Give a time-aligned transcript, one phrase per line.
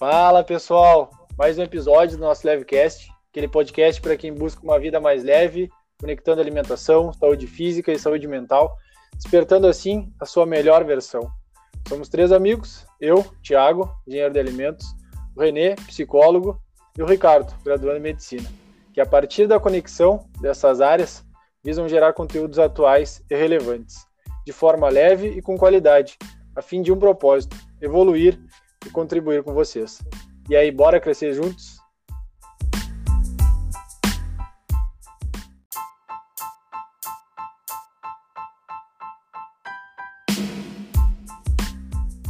[0.00, 4.98] Fala pessoal, mais um episódio do nosso Levecast, aquele podcast para quem busca uma vida
[4.98, 5.68] mais leve,
[6.00, 8.74] conectando alimentação, saúde física e saúde mental,
[9.12, 11.30] despertando assim a sua melhor versão.
[11.86, 14.86] Somos três amigos, eu, Thiago, engenheiro de alimentos,
[15.36, 16.58] o Renê, psicólogo,
[16.96, 18.48] e o Ricardo, graduando em medicina,
[18.94, 21.22] que a partir da conexão dessas áreas
[21.62, 24.06] visam gerar conteúdos atuais e relevantes,
[24.46, 26.16] de forma leve e com qualidade,
[26.56, 28.40] a fim de um propósito: evoluir
[28.86, 30.02] e contribuir com vocês.
[30.48, 31.78] E aí, bora crescer juntos?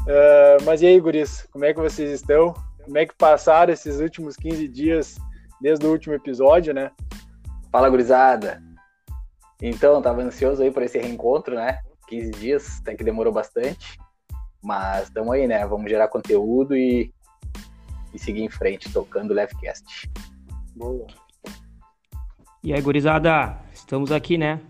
[0.03, 2.53] Uh, mas e aí, guris, como é que vocês estão?
[2.85, 5.17] Como é que passaram esses últimos 15 dias
[5.61, 6.91] desde o último episódio, né?
[7.71, 8.61] Fala, gurizada!
[9.63, 11.79] Então, tava ansioso aí por esse reencontro, né?
[12.09, 14.01] 15 dias, até que demorou bastante.
[14.63, 15.67] Mas estamos aí, né?
[15.67, 17.13] Vamos gerar conteúdo e,
[18.13, 20.11] e seguir em frente, tocando o Levecast.
[20.77, 21.07] Boa.
[22.63, 24.61] E aí, gurizada, estamos aqui, né?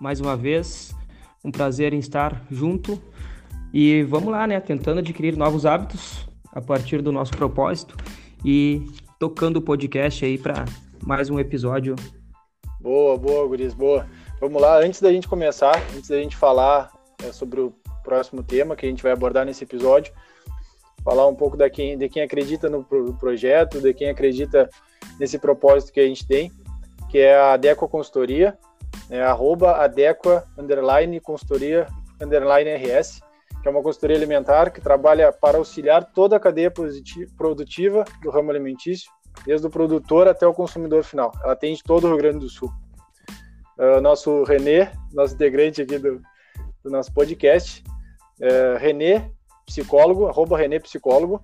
[0.00, 0.94] Mais uma vez,
[1.44, 3.00] um prazer em estar junto.
[3.72, 4.58] E vamos lá, né?
[4.60, 7.96] Tentando adquirir novos hábitos a partir do nosso propósito
[8.44, 8.86] e
[9.18, 10.64] tocando o podcast aí para
[11.02, 11.94] mais um episódio.
[12.80, 14.06] Boa, boa, guris, boa.
[14.40, 16.90] Vamos lá, antes da gente começar, antes da gente falar
[17.22, 17.72] é, sobre o
[18.06, 20.14] próximo tema que a gente vai abordar nesse episódio.
[21.02, 22.84] Falar um pouco da quem, de quem acredita no
[23.18, 24.70] projeto, de quem acredita
[25.18, 26.52] nesse propósito que a gente tem,
[27.10, 28.56] que é a Adequa Consultoria,
[29.10, 31.86] é arroba Adequa, underline, consultoria,
[32.20, 33.20] underline RS,
[33.62, 36.72] que é uma consultoria alimentar que trabalha para auxiliar toda a cadeia
[37.36, 39.10] produtiva do ramo alimentício,
[39.44, 41.32] desde o produtor até o consumidor final.
[41.42, 42.72] Ela atende todo o Rio Grande do Sul.
[43.78, 46.20] Uh, nosso Renê, nosso integrante aqui do,
[46.82, 47.84] do nosso podcast,
[48.40, 49.22] é, Renê
[49.64, 51.42] Psicólogo, arroba Renê Psicólogo.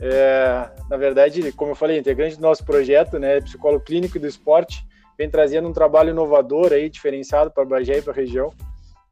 [0.00, 4.84] É, na verdade, como eu falei, integrante do nosso projeto, né, psicólogo clínico do esporte,
[5.16, 8.52] vem trazendo um trabalho inovador aí, diferenciado para Bagé e para a região,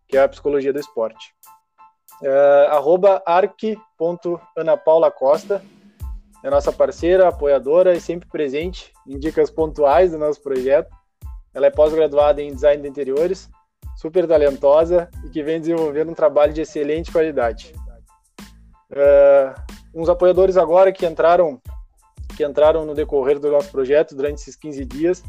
[0.07, 1.35] que é a psicologia do esporte.
[2.23, 5.65] É, arroba arc.anapaulacosta,
[6.43, 10.95] é nossa parceira, apoiadora e sempre presente em dicas pontuais do nosso projeto.
[11.55, 13.49] Ela é pós-graduada em design de interiores,
[13.97, 17.73] super talentosa e que vem desenvolvendo um trabalho de excelente qualidade.
[18.91, 19.55] Uh,
[19.95, 21.61] uns apoiadores agora que entraram
[22.37, 25.23] que entraram no decorrer do nosso projeto durante esses 15 dias,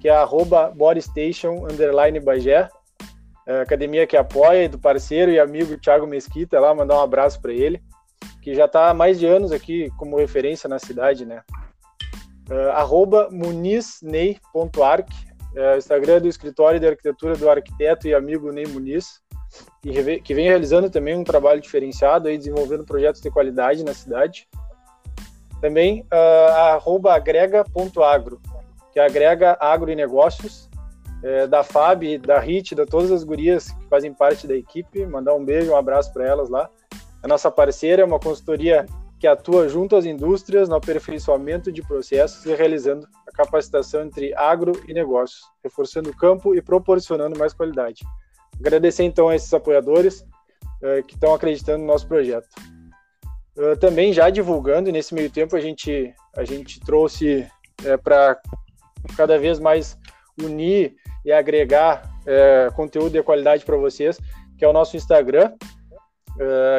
[0.00, 2.68] que é arroba bodystation, underline Bagé,
[3.48, 7.52] uh, academia que apoia, do parceiro e amigo Thiago Mesquita, lá, mandar um abraço para
[7.52, 7.82] ele,
[8.42, 11.42] que já está há mais de anos aqui como referência na cidade, né?
[12.50, 15.10] Uh, arroba munizney.arc,
[15.54, 19.20] é, Instagram do escritório de arquitetura do arquiteto e amigo Ney Muniz,
[19.82, 24.48] que vem realizando também um trabalho diferenciado aí, desenvolvendo projetos de qualidade na cidade.
[25.60, 28.40] Também uh, agrega.agro,
[28.92, 30.70] que agrega agro e negócios,
[31.22, 35.06] é, da FAB, da HIT, da todas as gurias que fazem parte da equipe.
[35.06, 36.68] Mandar um beijo, um abraço para elas lá.
[37.22, 38.84] A nossa parceira é uma consultoria
[39.20, 44.94] que atua junto às indústrias no aperfeiçoamento de processos e realizando capacitação entre agro e
[44.94, 48.04] negócios, reforçando o campo e proporcionando mais qualidade.
[48.58, 52.48] Agradecer então a esses apoiadores uh, que estão acreditando no nosso projeto.
[53.56, 57.40] Uh, também já divulgando, nesse meio tempo a gente, a gente trouxe
[57.82, 58.40] uh, eh, para
[59.16, 59.98] cada vez mais
[60.40, 60.94] unir
[61.24, 62.10] e agregar
[62.74, 64.18] conteúdo de qualidade para vocês,
[64.56, 65.52] que é o nosso Instagram,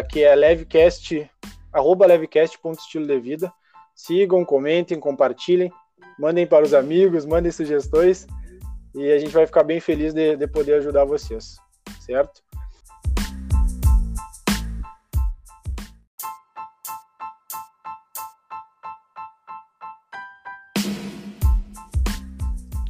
[0.09, 1.29] que é levecast
[1.73, 3.51] arroba levecast.estilo de vida.
[3.95, 5.71] Sigam, comentem, compartilhem,
[6.19, 8.27] mandem para os amigos, mandem sugestões
[8.95, 11.57] e a gente vai ficar bem feliz de, de poder ajudar vocês,
[11.99, 12.41] certo?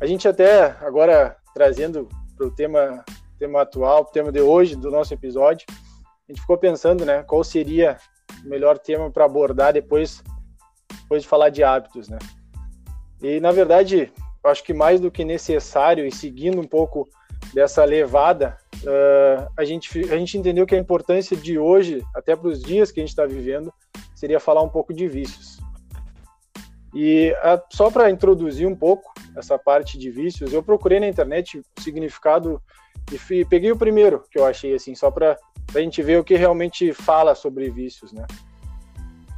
[0.01, 3.05] A gente até agora trazendo para o tema,
[3.39, 7.41] tema atual, o tema de hoje do nosso episódio, a gente ficou pensando, né, qual
[7.41, 7.97] seria
[8.43, 10.21] o melhor tema para abordar depois,
[11.03, 12.17] depois de falar de hábitos, né?
[13.23, 14.11] E na verdade,
[14.43, 17.07] acho que mais do que necessário e seguindo um pouco
[17.53, 22.49] dessa levada, uh, a, gente, a gente entendeu que a importância de hoje, até para
[22.49, 23.73] os dias que a gente está vivendo,
[24.13, 25.57] seria falar um pouco de vícios.
[26.93, 31.59] E uh, só para introduzir um pouco essa parte de vícios, eu procurei na internet
[31.59, 32.61] o significado
[33.11, 35.37] e peguei o primeiro que eu achei assim, só para
[35.73, 38.25] a gente ver o que realmente fala sobre vícios, né?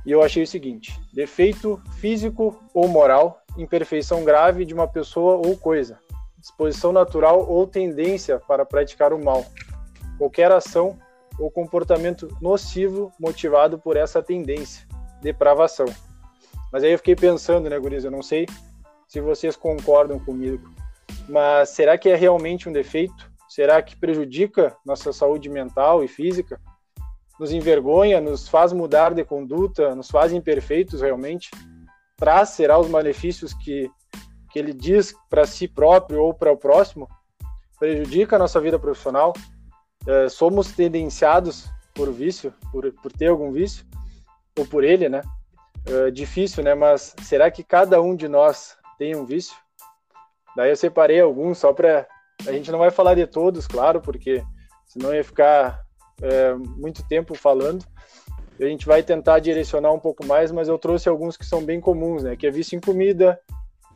[0.05, 5.57] E eu achei o seguinte: defeito físico ou moral, imperfeição grave de uma pessoa ou
[5.57, 5.99] coisa,
[6.37, 9.45] disposição natural ou tendência para praticar o mal,
[10.17, 10.97] qualquer ação
[11.39, 14.87] ou comportamento nocivo motivado por essa tendência,
[15.21, 15.87] depravação,
[16.71, 18.45] Mas aí eu fiquei pensando, né, Guriz, eu não sei
[19.07, 20.69] se vocês concordam comigo,
[21.27, 23.31] mas será que é realmente um defeito?
[23.47, 26.59] Será que prejudica nossa saúde mental e física?
[27.39, 31.49] Nos envergonha, nos faz mudar de conduta, nos faz imperfeitos realmente?
[32.17, 33.91] Traz, será, os malefícios que,
[34.51, 37.07] que ele diz para si próprio ou para o próximo?
[37.77, 39.33] Prejudica a nossa vida profissional?
[40.07, 43.85] É, somos tendenciados por vício, por, por ter algum vício?
[44.57, 45.21] Ou por ele, né?
[45.85, 46.73] É difícil, né?
[46.73, 49.55] Mas será que cada um de nós tem um vício?
[50.55, 52.07] Daí eu separei alguns só para
[52.47, 54.43] a gente não vai falar de todos, claro, porque
[54.85, 55.83] senão ia ficar
[56.21, 57.85] é, muito tempo falando.
[58.59, 61.81] A gente vai tentar direcionar um pouco mais, mas eu trouxe alguns que são bem
[61.81, 62.35] comuns, né?
[62.35, 63.39] Que é vício em comida,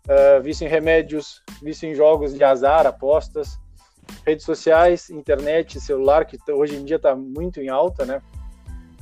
[0.06, 3.58] uh, vício em remédios, vício em jogos de azar, apostas,
[4.26, 8.22] redes sociais, internet, celular, que hoje em dia está muito em alta, né?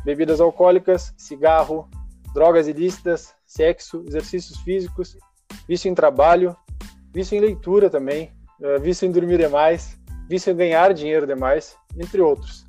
[0.05, 1.89] Bebidas alcoólicas, cigarro,
[2.35, 5.17] drogas ilícitas, sexo, exercícios físicos,
[5.67, 6.55] vício em trabalho,
[7.11, 8.31] vício em leitura também,
[8.61, 9.99] uh, vício em dormir demais,
[10.29, 12.66] vício em ganhar dinheiro demais, entre outros.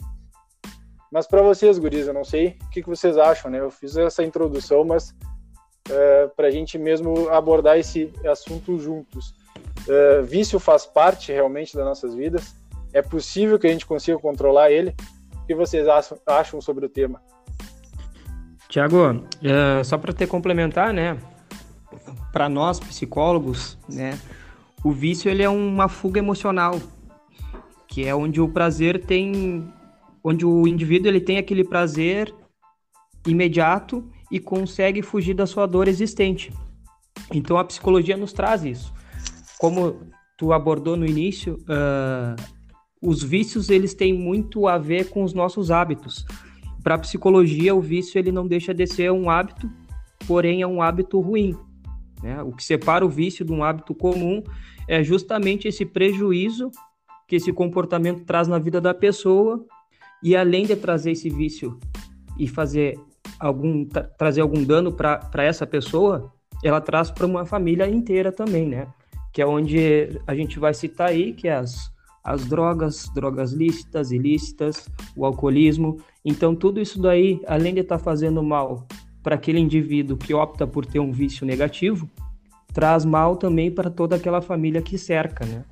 [1.11, 3.61] Mas para vocês, guris, eu não sei o que, que, vocês acham, né?
[3.61, 5.15] Eu fiz essa introdução, mas
[5.91, 9.35] é, para a gente mesmo abordar esse assunto juntos.
[9.87, 12.55] Uh, vício faz parte realmente das nossas vidas.
[12.93, 14.95] É possível que a gente consiga controlar ele.
[15.43, 15.87] O que vocês
[16.27, 17.23] acham, sobre o tema?
[18.69, 21.19] Tiago, uh, só para te complementar, né?
[22.33, 24.19] Para nós psicólogos, né?
[24.85, 26.79] O vício ele é uma fuga emocional,
[27.87, 29.73] que é onde o prazer tem,
[30.29, 32.35] onde o indivíduo ele tem aquele prazer
[33.27, 36.53] imediato e consegue fugir da sua dor existente.
[37.33, 38.93] Então a psicologia nos traz isso.
[39.59, 40.01] Como
[40.37, 42.37] tu abordou no início, uh,
[43.01, 46.27] os vícios eles têm muito a ver com os nossos hábitos.
[46.83, 49.69] Para a psicologia, o vício ele não deixa de ser um hábito,
[50.27, 51.57] porém é um hábito ruim.
[52.23, 52.43] Né?
[52.43, 54.43] O que separa o vício de um hábito comum
[54.87, 56.71] é justamente esse prejuízo
[57.27, 59.67] que esse comportamento traz na vida da pessoa
[60.23, 61.79] e além de trazer esse vício
[62.39, 62.99] e fazer
[63.39, 66.33] algum tra trazer algum dano para essa pessoa,
[66.63, 68.89] ela traz para uma família inteira também, né?
[69.33, 71.91] Que é onde a gente vai citar aí que é as
[72.23, 74.87] as drogas, drogas lícitas, ilícitas,
[75.17, 75.99] o alcoolismo.
[76.23, 78.87] Então tudo isso daí, além de estar tá fazendo mal
[79.23, 82.09] para aquele indivíduo que opta por ter um vício negativo,
[82.73, 85.65] traz mal também para toda aquela família que cerca, né?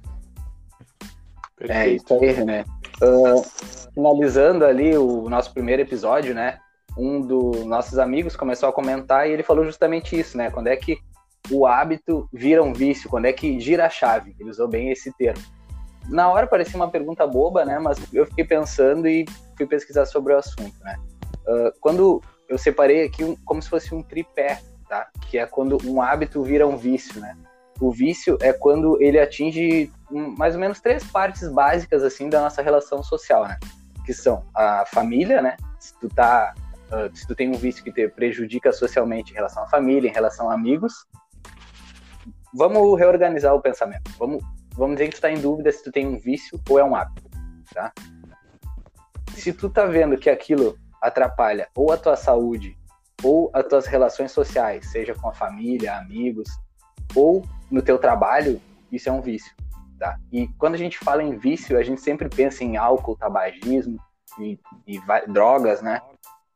[1.61, 2.65] É isso aí, né?
[3.03, 3.45] Uh,
[3.93, 6.59] finalizando ali o nosso primeiro episódio, né?
[6.97, 10.51] Um dos nossos amigos começou a comentar e ele falou justamente isso, né?
[10.51, 10.99] Quando é que
[11.51, 14.35] o hábito vira um vício, quando é que gira a chave?
[14.41, 15.43] Ele usou bem esse termo.
[16.09, 17.79] Na hora parecia uma pergunta boba, né?
[17.79, 19.27] Mas eu fiquei pensando e
[19.57, 20.97] fui pesquisar sobre o assunto, né?
[21.47, 25.09] Uh, quando eu separei aqui um, como se fosse um tripé tá?
[25.29, 27.37] Que é quando um hábito vira um vício, né?
[27.81, 32.63] O vício é quando ele atinge mais ou menos três partes básicas assim da nossa
[32.63, 33.59] relação social, né?
[34.05, 35.57] Que são a família, né?
[35.79, 36.55] Se tu tá
[36.87, 40.13] uh, se tu tem um vício que te prejudica socialmente em relação à família, em
[40.13, 41.07] relação a amigos,
[42.55, 44.11] vamos reorganizar o pensamento.
[44.19, 44.43] Vamos
[44.75, 46.95] vamos dizer que tu tá em dúvida se tu tem um vício ou é um
[46.95, 47.29] hábito,
[47.73, 47.93] tá?
[49.35, 52.77] Se tu tá vendo que aquilo atrapalha ou a tua saúde
[53.23, 56.49] ou as tuas relações sociais, seja com a família, amigos,
[57.15, 59.53] ou no teu trabalho, isso é um vício,
[59.99, 60.19] tá?
[60.33, 63.99] E quando a gente fala em vício, a gente sempre pensa em álcool, tabagismo
[64.39, 66.01] e, e drogas, né?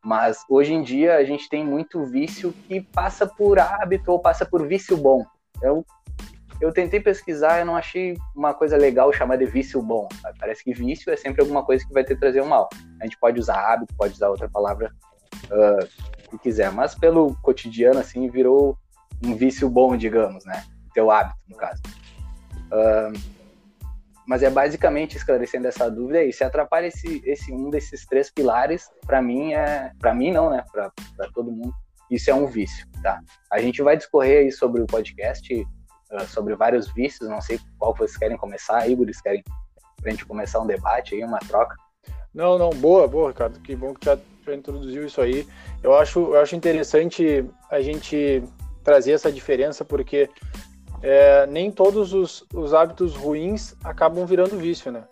[0.03, 4.47] Mas hoje em dia a gente tem muito vício que passa por hábito ou passa
[4.47, 5.25] por vício bom.
[5.63, 5.85] Eu,
[6.61, 10.09] eu tentei pesquisar, eu não achei uma coisa legal chamar de vício bom.
[10.39, 12.69] Parece que vício é sempre alguma coisa que vai te trazer um mal.
[13.01, 14.91] A gente pode usar hábito, pode usar outra palavra
[15.51, 18.79] uh, que quiser, mas pelo cotidiano, assim, virou
[19.23, 20.65] um vício bom, digamos, né?
[20.93, 21.81] Teu hábito, no caso.
[22.73, 23.41] Uh,
[24.27, 26.33] mas é basicamente esclarecendo essa dúvida aí.
[26.33, 30.65] Se atrapalha esse, esse um desses três pilares, para mim é, para mim não, né?
[30.71, 30.93] Para
[31.35, 31.75] todo mundo,
[32.11, 33.21] isso é um vício, tá?
[33.51, 35.53] A gente vai discorrer aí sobre o podcast,
[36.13, 37.29] uh, sobre vários vícios.
[37.29, 39.43] Não sei qual vocês querem começar, Igor, eles querem
[40.01, 41.75] pra gente começar um debate aí, uma troca.
[42.33, 43.59] Não, não, boa, boa, Ricardo.
[43.61, 44.17] Que bom que já,
[44.47, 45.47] já introduziu isso aí.
[45.83, 48.43] Eu acho, eu acho interessante a gente
[48.85, 50.31] trazer essa diferença, porque
[51.03, 55.05] é, nem todos os, os, hábitos ruins acabam virando vício, né?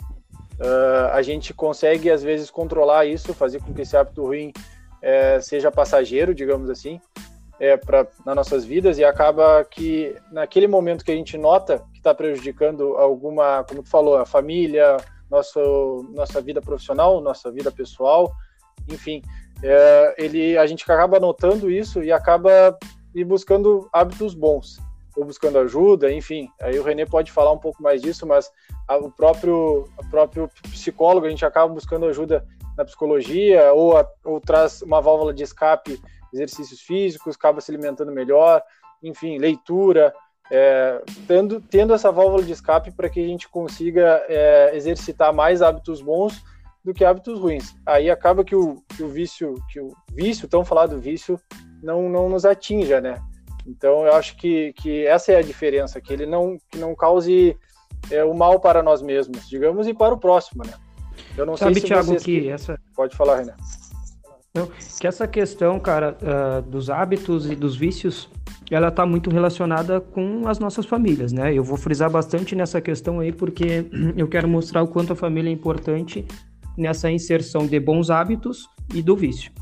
[0.61, 4.53] Uh, a gente consegue, às vezes, controlar isso, fazer com que esse hábito ruim
[5.01, 7.01] é, seja passageiro, digamos assim,
[7.61, 11.99] é, pra, nas nossas vidas, e acaba que, naquele momento que a gente nota que
[11.99, 14.97] está prejudicando alguma, como tu falou, a família,
[15.31, 18.33] nosso, nossa vida profissional, nossa vida pessoal,
[18.89, 19.23] enfim,
[19.63, 22.77] é, ele, a gente acaba notando isso e acaba
[23.15, 24.79] e buscando hábitos bons,
[25.19, 26.49] ou buscando ajuda, enfim.
[26.61, 28.51] Aí o Renê pode falar um pouco mais disso, mas
[28.87, 32.47] a, o próprio, o próprio psicólogo, a gente acaba buscando ajuda
[32.77, 36.01] na psicologia, ou, a, ou traz uma válvula de escape,
[36.33, 38.63] exercícios físicos, acaba se alimentando melhor,
[39.03, 40.15] enfim, leitura,
[40.53, 45.61] é, tendo, tendo essa válvula de escape para que a gente consiga é, exercitar mais
[45.63, 46.41] hábitos bons
[46.85, 47.75] do que hábitos ruins.
[47.85, 51.41] Aí acaba que o, que o vício, que o vício, tão falado vício,
[51.83, 53.21] não, não nos atinja, né?
[53.69, 57.57] Então eu acho que, que essa é a diferença, que ele não, que não cause
[58.11, 60.73] é, o mal para nós mesmos, digamos, e para o próximo, né?
[61.37, 62.23] Eu não Sabe, sei se Thiago, vocês...
[62.23, 62.81] que essa...
[62.97, 63.55] Pode falar, Renan.
[64.55, 68.31] Não, que essa questão, cara, uh, dos hábitos e dos vícios,
[68.71, 71.53] ela está muito relacionada com as nossas famílias, né?
[71.53, 75.51] Eu vou frisar bastante nessa questão aí, porque eu quero mostrar o quanto a família
[75.51, 76.27] é importante
[76.77, 79.53] nessa inserção de bons hábitos e do vício.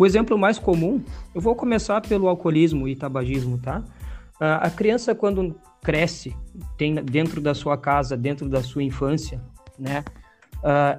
[0.00, 1.04] O exemplo mais comum,
[1.34, 3.84] eu vou começar pelo alcoolismo e tabagismo, tá?
[4.40, 6.34] A criança, quando cresce,
[6.78, 9.42] tem dentro da sua casa, dentro da sua infância,
[9.78, 10.02] né?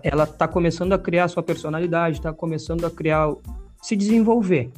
[0.04, 3.28] ela está começando a criar sua personalidade, está começando a criar,
[3.82, 4.72] se desenvolver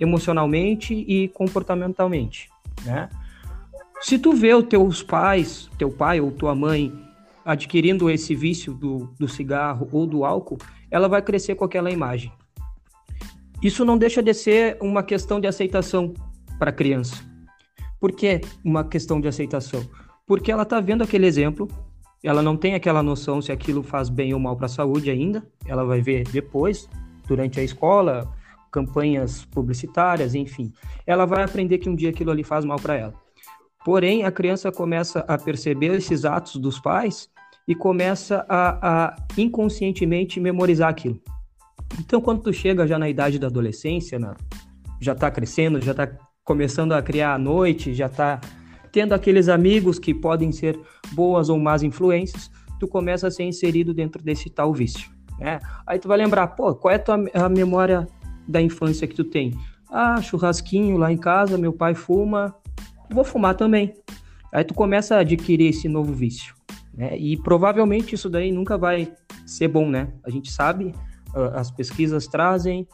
[0.00, 2.50] emocionalmente e comportamentalmente,
[2.84, 3.08] né?
[4.00, 6.92] Se tu vê os teus pais, teu pai ou tua mãe
[7.44, 10.58] adquirindo esse vício do, do cigarro ou do álcool,
[10.90, 12.32] ela vai crescer com aquela imagem.
[13.62, 16.14] Isso não deixa de ser uma questão de aceitação
[16.58, 17.16] para a criança.
[18.00, 19.84] Por que uma questão de aceitação?
[20.26, 21.66] Porque ela está vendo aquele exemplo,
[22.22, 25.44] ela não tem aquela noção se aquilo faz bem ou mal para a saúde ainda,
[25.66, 26.88] ela vai ver depois,
[27.26, 28.32] durante a escola,
[28.70, 30.72] campanhas publicitárias, enfim.
[31.04, 33.14] Ela vai aprender que um dia aquilo ali faz mal para ela.
[33.84, 37.28] Porém, a criança começa a perceber esses atos dos pais
[37.66, 41.20] e começa a, a inconscientemente memorizar aquilo.
[42.00, 44.36] Então, quando tu chega já na idade da adolescência, na,
[45.00, 46.08] já está crescendo, já está
[46.44, 48.40] começando a criar a noite, já está
[48.90, 50.78] tendo aqueles amigos que podem ser
[51.12, 55.10] boas ou más influências, tu começa a ser inserido dentro desse tal vício.
[55.38, 55.60] Né?
[55.86, 58.06] Aí tu vai lembrar, pô, qual é a, tua, a memória
[58.46, 59.54] da infância que tu tem?
[59.90, 62.54] Ah, churrasquinho lá em casa, meu pai fuma,
[63.10, 63.94] vou fumar também.
[64.52, 66.54] Aí tu começa a adquirir esse novo vício.
[66.94, 67.16] Né?
[67.16, 69.12] E provavelmente isso daí nunca vai
[69.46, 70.08] ser bom, né?
[70.24, 70.92] A gente sabe,
[71.54, 72.86] as pesquisas trazem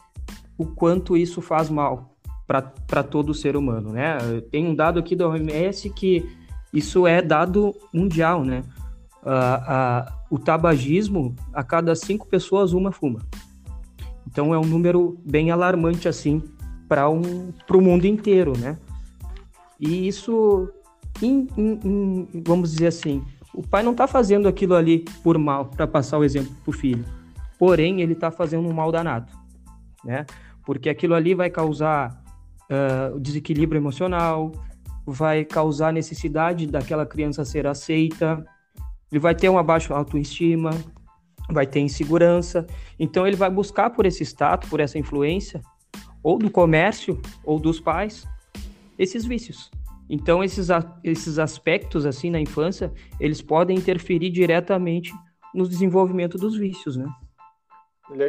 [0.57, 2.15] o quanto isso faz mal
[2.47, 4.17] para todo ser humano, né?
[4.51, 6.25] Tem um dado aqui da OMS que
[6.71, 8.63] isso é dado mundial, né?
[9.23, 13.21] Uh, uh, o tabagismo, a cada cinco pessoas, uma fuma.
[14.27, 16.43] Então é um número bem alarmante, assim,
[16.87, 18.77] para um, o mundo inteiro, né?
[19.79, 20.69] E isso,
[21.21, 23.23] in, in, in, vamos dizer assim,
[23.53, 26.73] o pai não está fazendo aquilo ali por mal, para passar o exemplo para o
[26.73, 27.05] filho.
[27.57, 29.31] Porém, ele está fazendo um mal danado,
[30.03, 30.25] né?
[30.65, 32.23] Porque aquilo ali vai causar
[32.69, 34.51] uh, desequilíbrio emocional,
[35.05, 38.45] vai causar necessidade daquela criança ser aceita,
[39.11, 40.71] ele vai ter uma baixa autoestima,
[41.49, 42.65] vai ter insegurança.
[42.99, 45.61] Então, ele vai buscar por esse status, por essa influência,
[46.23, 48.27] ou do comércio, ou dos pais,
[48.97, 49.69] esses vícios.
[50.09, 50.69] Então, esses,
[51.03, 55.13] esses aspectos, assim, na infância, eles podem interferir diretamente
[55.53, 57.07] no desenvolvimento dos vícios, né?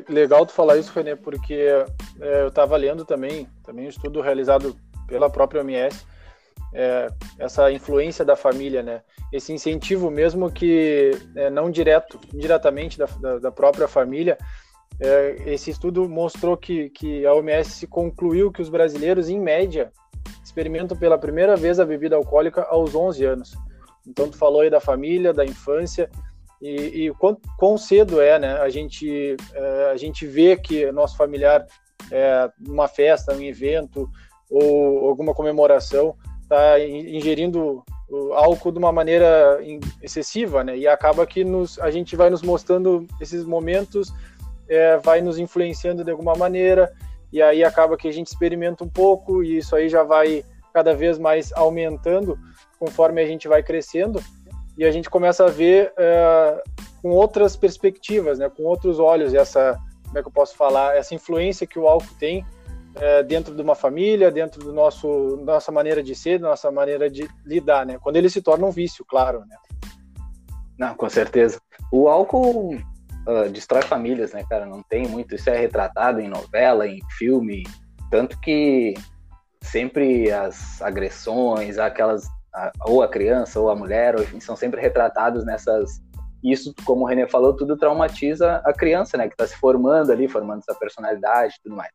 [0.09, 1.55] Legal tu falar isso, Renê, porque
[2.21, 4.75] é, eu estava lendo também, também um estudo realizado
[5.07, 6.07] pela própria OMS,
[6.73, 9.03] é, essa influência da família, né?
[9.33, 14.39] Esse incentivo mesmo que é, não direto, indiretamente da, da, da própria família,
[14.99, 19.93] é, esse estudo mostrou que, que a OMS concluiu que os brasileiros, em média,
[20.43, 23.55] experimentam pela primeira vez a bebida alcoólica aos 11 anos.
[24.07, 26.11] Então, tu falou aí da família, da infância,
[26.61, 28.59] e, e quão, quão, cedo é, né?
[28.59, 31.67] A gente, é, a gente vê que nosso familiar,
[32.11, 34.09] é, numa festa, um evento
[34.51, 37.83] ou alguma comemoração, está ingerindo
[38.35, 39.59] álcool de uma maneira
[40.01, 40.77] excessiva, né?
[40.77, 44.13] E acaba que nos, a gente vai nos mostrando esses momentos,
[44.69, 46.93] é, vai nos influenciando de alguma maneira,
[47.33, 50.95] e aí acaba que a gente experimenta um pouco e isso aí já vai cada
[50.95, 52.39] vez mais aumentando
[52.79, 54.23] conforme a gente vai crescendo
[54.77, 56.63] e a gente começa a ver é,
[57.03, 61.15] com outras perspectivas, né, com outros olhos essa, como é que eu posso falar, essa
[61.15, 62.45] influência que o álcool tem
[62.97, 67.11] é, dentro de uma família, dentro do nosso nossa maneira de ser, da nossa maneira
[67.11, 67.99] de lidar, né?
[68.01, 69.57] Quando ele se torna um vício, claro, né?
[70.79, 71.61] Não, com certeza.
[71.93, 74.67] O álcool uh, destrói famílias, né, cara?
[74.67, 75.35] Não tem muito.
[75.35, 77.65] Isso é retratado em novela, em filme.
[78.11, 78.95] Tanto que
[79.61, 82.27] sempre as agressões, aquelas.
[82.87, 86.01] Ou a criança, ou a mulher, ou, enfim, são sempre retratados nessas.
[86.43, 89.27] Isso, como o René falou, tudo traumatiza a criança, né?
[89.27, 91.91] Que está se formando ali, formando essa personalidade e tudo mais.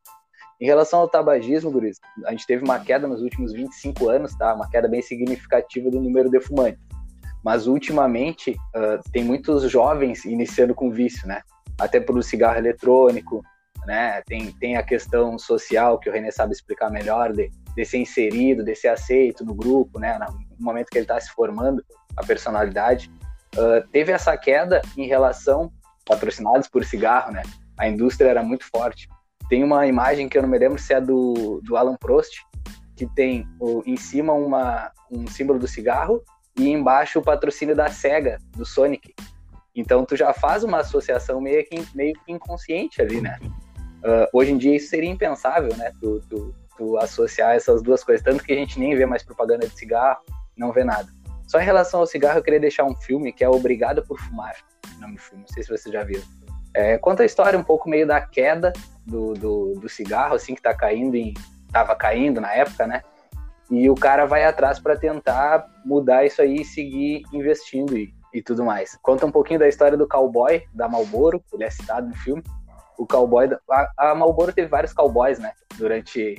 [0.60, 4.54] Em relação ao tabagismo, Guris, a gente teve uma queda nos últimos 25 anos, tá?
[4.54, 6.80] Uma queda bem significativa do número de fumantes.
[7.44, 11.42] Mas ultimamente uh, tem muitos jovens iniciando com vício, né?
[11.80, 13.42] Até pelo cigarro eletrônico,
[13.88, 14.22] né?
[14.28, 18.64] Tem, tem a questão social que o René sabe explicar melhor, de, de ser inserido,
[18.64, 20.20] de ser aceito no grupo, né?
[20.20, 21.84] No momento que ele está se formando,
[22.16, 23.12] a personalidade.
[23.56, 25.72] Uh, teve essa queda em relação,
[26.06, 27.44] patrocinados por cigarro, né?
[27.78, 29.08] A indústria era muito forte.
[29.50, 32.42] Tem uma imagem que eu não me lembro se é do, do Alan Prost,
[32.96, 36.24] que tem o, em cima uma, um símbolo do cigarro
[36.58, 39.14] e embaixo o patrocínio da SEGA, do Sonic.
[39.76, 43.40] Então tu já faz uma associação meio que, meio que inconsciente ali, né?
[44.04, 45.92] Uh, hoje em dia isso seria impensável, né?
[46.00, 48.24] Tu, tu, tu, associar essas duas coisas.
[48.24, 50.22] Tanto que a gente nem vê mais propaganda de cigarro,
[50.62, 51.10] não vê nada.
[51.48, 54.56] Só em relação ao cigarro, eu queria deixar um filme que é Obrigado por Fumar.
[54.96, 56.24] O nome do filme, não sei se vocês já viram.
[56.74, 58.72] É, conta a história um pouco meio da queda
[59.06, 61.34] do, do, do cigarro, assim, que tá caindo em.
[61.70, 63.02] tava caindo na época, né?
[63.70, 68.42] E o cara vai atrás para tentar mudar isso aí e seguir investindo e, e
[68.42, 68.98] tudo mais.
[69.02, 72.44] Conta um pouquinho da história do cowboy da Marlboro, ele é citado no filme.
[72.98, 73.50] O cowboy.
[73.70, 75.52] A, a Marlboro teve vários cowboys, né?
[75.78, 76.36] Durante.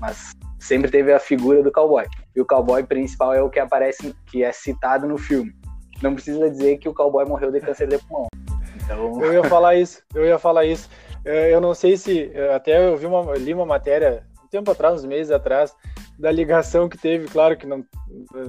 [0.00, 2.04] Mas sempre teve a figura do cowboy.
[2.38, 5.52] E o cowboy principal é o que aparece, que é citado no filme.
[6.00, 8.28] Não precisa dizer que o cowboy morreu de câncer de pulmão.
[8.76, 9.18] Então...
[9.20, 10.88] Eu ia falar isso, eu ia falar isso.
[11.24, 12.30] É, eu não sei se.
[12.54, 15.74] Até eu vi uma, li uma matéria um tempo atrás, uns meses atrás,
[16.16, 17.84] da ligação que teve, claro que não,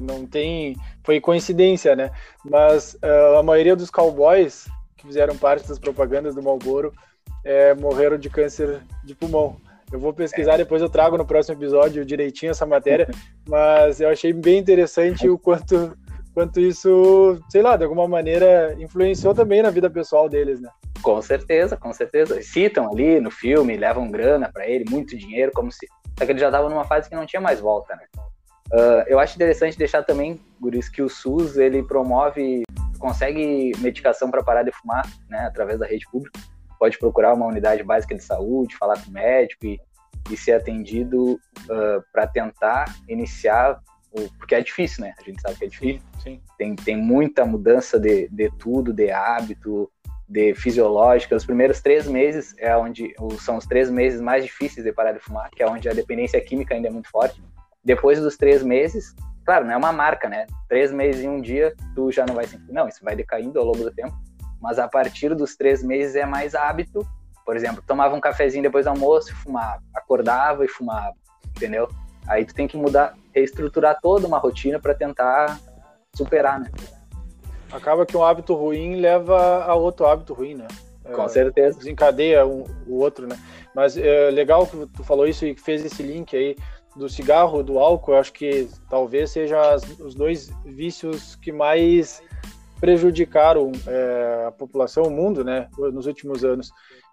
[0.03, 0.75] não tem.
[1.03, 2.11] Foi coincidência, né?
[2.45, 4.67] Mas uh, a maioria dos cowboys
[4.97, 6.93] que fizeram parte das propagandas do Marlboro
[7.43, 9.57] é, morreram de câncer de pulmão.
[9.91, 13.07] Eu vou pesquisar, depois eu trago no próximo episódio direitinho essa matéria,
[13.47, 15.97] mas eu achei bem interessante o quanto
[16.33, 20.69] quanto isso, sei lá, de alguma maneira influenciou também na vida pessoal deles, né?
[21.01, 22.41] Com certeza, com certeza.
[22.41, 25.87] Citam ali no filme, levam grana para ele, muito dinheiro, como se.
[26.17, 28.03] Só que ele já estava numa fase que não tinha mais volta, né?
[28.71, 32.63] Uh, eu acho interessante deixar também, Guris, que o SUS ele promove,
[32.99, 36.39] consegue medicação para parar de fumar, né, através da rede pública.
[36.79, 39.79] Pode procurar uma unidade básica de saúde, falar com o médico e,
[40.31, 43.79] e ser atendido uh, para tentar iniciar
[44.37, 45.13] porque é difícil, né?
[45.19, 46.01] A gente sabe que é difícil.
[46.15, 46.41] Sim, sim.
[46.57, 49.89] Tem, tem muita mudança de, de tudo, de hábito,
[50.27, 51.35] de fisiológica.
[51.35, 55.19] Os primeiros três meses é onde são os três meses mais difíceis de parar de
[55.19, 57.41] fumar, que é onde a dependência química ainda é muito forte.
[57.83, 59.15] Depois dos três meses,
[59.45, 60.47] claro, não é uma marca, né?
[60.67, 62.71] Três meses em um dia, tu já não vai sentir.
[62.71, 64.15] Não, isso vai decaindo ao longo do tempo.
[64.61, 67.07] Mas a partir dos três meses é mais hábito.
[67.45, 69.81] Por exemplo, tomava um cafezinho depois do almoço e fumava.
[69.93, 71.13] Acordava e fumava,
[71.55, 71.89] entendeu?
[72.27, 75.59] Aí tu tem que mudar, reestruturar toda uma rotina para tentar
[76.13, 76.69] superar, né?
[77.71, 80.67] Acaba que um hábito ruim leva a outro hábito ruim, né?
[81.13, 81.77] Com é, certeza.
[81.77, 83.39] Desencadeia um, o outro, né?
[83.75, 86.55] Mas é legal que tu falou isso e fez esse link aí
[86.95, 88.13] do cigarro, do álcool.
[88.13, 89.59] Eu acho que talvez sejam
[89.99, 92.21] os dois vícios que mais
[92.79, 96.71] prejudicaram é, a população, o mundo, né, nos últimos anos.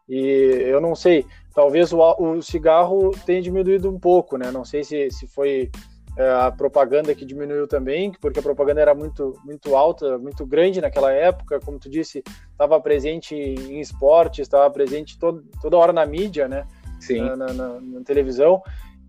[0.08, 0.18] E
[0.66, 4.52] eu não sei, talvez o, o cigarro tenha diminuído um pouco, né?
[4.52, 5.68] Não sei se, se foi
[6.16, 10.80] é, a propaganda que diminuiu também, porque a propaganda era muito, muito alta, muito grande
[10.80, 16.06] naquela época, como tu disse, estava presente em esportes, estava presente todo, toda hora na
[16.06, 16.66] mídia, né?
[17.00, 17.20] Sim.
[17.20, 18.62] Na, na, na, na, televisão.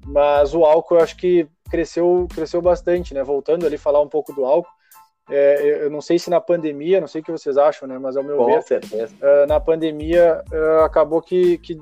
[0.06, 3.24] Mas o álcool eu acho que cresceu, cresceu bastante, né?
[3.24, 4.72] Voltando ali falar um pouco do álcool,
[5.30, 7.98] é, eu não sei se na pandemia, não sei o que vocês acham, né?
[8.00, 9.13] Mas ao meu Com ver, certeza.
[9.22, 11.78] É, na pandemia é, acabou que, que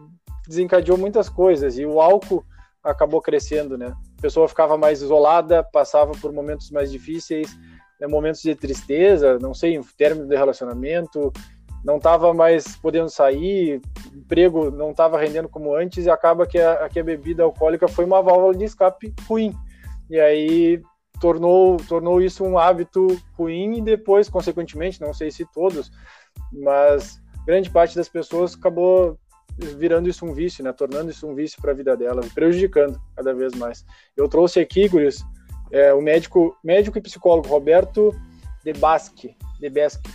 [0.48, 2.44] desencadeou muitas coisas e o álcool
[2.84, 3.94] acabou crescendo, né?
[4.18, 7.56] A pessoa ficava mais isolada, passava por momentos mais difíceis,
[8.00, 11.32] né, momentos de tristeza, não sei, término de relacionamento,
[11.84, 13.80] não estava mais podendo sair,
[14.14, 18.06] emprego não estava rendendo como antes e acaba que a, que a bebida alcoólica foi
[18.06, 19.54] uma válvula de escape ruim.
[20.10, 20.82] E aí
[21.20, 25.92] tornou, tornou isso um hábito ruim e depois, consequentemente, não sei se todos,
[26.52, 29.18] mas grande parte das pessoas acabou
[29.58, 30.74] virando isso um vício, né?
[30.74, 33.86] Tornando isso um vício para a vida delas, prejudicando cada vez mais.
[34.16, 35.24] Eu trouxe aqui, Guris,
[35.72, 38.12] é, o médico, médico e psicólogo Roberto
[38.64, 40.10] de Basque, de Basque,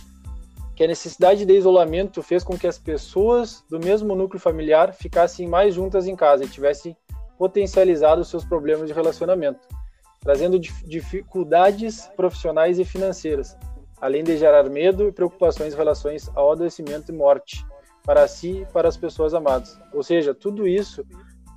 [0.75, 5.47] que a necessidade de isolamento fez com que as pessoas do mesmo núcleo familiar ficassem
[5.47, 6.95] mais juntas em casa e tivessem
[7.37, 9.67] potencializado os seus problemas de relacionamento
[10.21, 13.57] trazendo dificuldades profissionais e financeiras,
[13.99, 17.65] além de gerar medo e preocupações em relação ao adoecimento e morte
[18.03, 19.79] para si e para as pessoas amadas.
[19.93, 21.05] Ou seja, tudo isso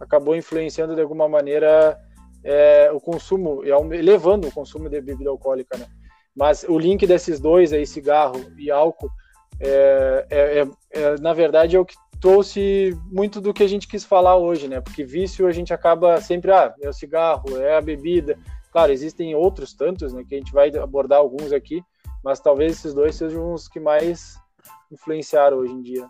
[0.00, 1.98] acabou influenciando de alguma maneira
[2.42, 5.86] é, o consumo, elevando o consumo de bebida alcoólica, né?
[6.34, 9.10] Mas o link desses dois aí, cigarro e álcool,
[9.60, 10.66] é, é, é,
[11.00, 14.66] é na verdade é o que trouxe muito do que a gente quis falar hoje,
[14.66, 14.80] né?
[14.80, 18.38] Porque vício a gente acaba sempre, ah, é o cigarro, é a bebida.
[18.74, 20.24] Claro, existem outros tantos, né?
[20.28, 21.80] Que a gente vai abordar alguns aqui,
[22.24, 24.36] mas talvez esses dois sejam os que mais
[24.90, 26.08] influenciaram hoje em dia.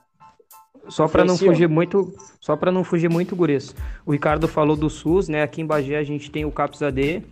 [0.89, 3.77] Só para não fugir muito, só para não fugir muito, Guris.
[4.07, 5.43] O Ricardo falou do SUS, né?
[5.43, 7.23] Aqui em Bagé a gente tem o CAPS AD,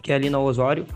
[0.00, 0.86] que é ali na Osório.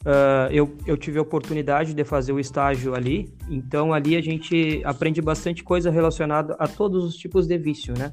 [0.00, 4.82] Uh, eu, eu tive a oportunidade de fazer o estágio ali, então ali a gente
[4.84, 8.12] aprende bastante coisa relacionada a todos os tipos de vício, né?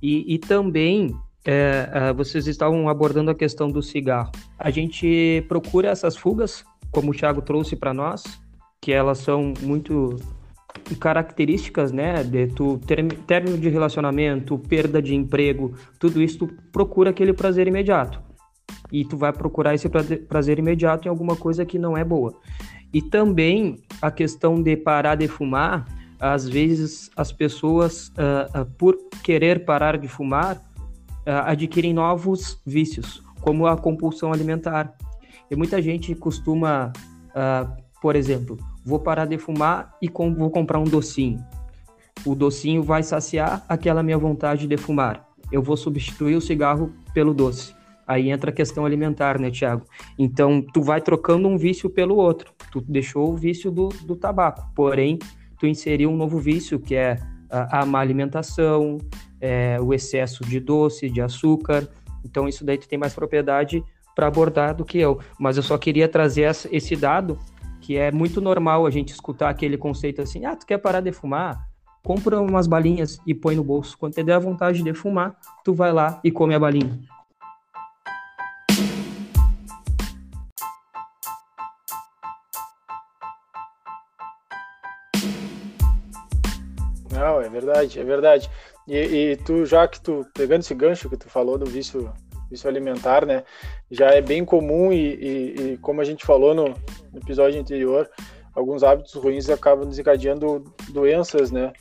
[0.00, 4.32] E, e também é, é, vocês estavam abordando a questão do cigarro.
[4.58, 8.22] A gente procura essas fugas, como o Thiago trouxe para nós,
[8.80, 10.16] que elas são muito
[10.98, 12.78] características, né, de tu
[13.26, 18.20] término de relacionamento, perda de emprego, tudo isso tu procura aquele prazer imediato
[18.92, 19.88] e tu vai procurar esse
[20.28, 22.34] prazer imediato em alguma coisa que não é boa.
[22.92, 25.86] E também a questão de parar de fumar,
[26.18, 30.60] às vezes as pessoas, uh, uh, por querer parar de fumar,
[31.38, 34.94] adquirem novos vícios, como a compulsão alimentar.
[35.50, 36.92] E muita gente costuma,
[38.00, 41.44] por exemplo, vou parar de fumar e com, vou comprar um docinho.
[42.24, 45.26] O docinho vai saciar aquela minha vontade de fumar.
[45.50, 47.74] Eu vou substituir o cigarro pelo doce.
[48.06, 49.84] Aí entra a questão alimentar, né, Tiago?
[50.18, 52.52] Então, tu vai trocando um vício pelo outro.
[52.72, 55.18] Tu deixou o vício do, do tabaco, porém,
[55.58, 58.98] tu inseriu um novo vício, que é a, a má alimentação,
[59.40, 61.88] é, o excesso de doce, de açúcar.
[62.24, 63.82] Então, isso daí tu tem mais propriedade
[64.14, 65.20] para abordar do que eu.
[65.38, 67.38] Mas eu só queria trazer esse dado,
[67.80, 71.12] que é muito normal a gente escutar aquele conceito assim, ah, tu quer parar de
[71.12, 71.66] fumar?
[72.02, 73.96] Compra umas balinhas e põe no bolso.
[73.96, 76.98] Quando te der a vontade de fumar, tu vai lá e come a balinha.
[87.12, 88.50] Não, é verdade, é verdade.
[88.90, 92.12] E, e, tu, já que tu, pegando esse gancho que tu falou do vício,
[92.50, 93.44] vício alimentar, né,
[93.88, 96.64] já é bem comum e, e, e como a gente falou no,
[97.12, 98.10] no, episódio anterior,
[98.52, 101.72] alguns hábitos ruins acabam desencadeando doenças, né,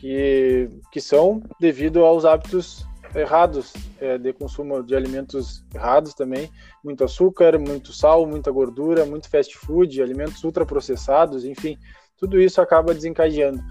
[0.00, 6.50] que, que são devido aos hábitos errados é, de consumo de alimentos errados também,
[6.82, 11.76] muito açúcar, muito sal, muita gordura, muito fast food, alimentos ultraprocessados, enfim,
[12.16, 13.62] tudo isso acaba desencadeando.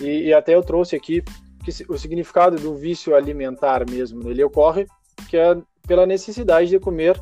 [0.00, 1.22] E, e até eu trouxe aqui
[1.62, 4.86] que o significado do vício alimentar mesmo, ele ocorre
[5.28, 7.20] que é pela necessidade de comer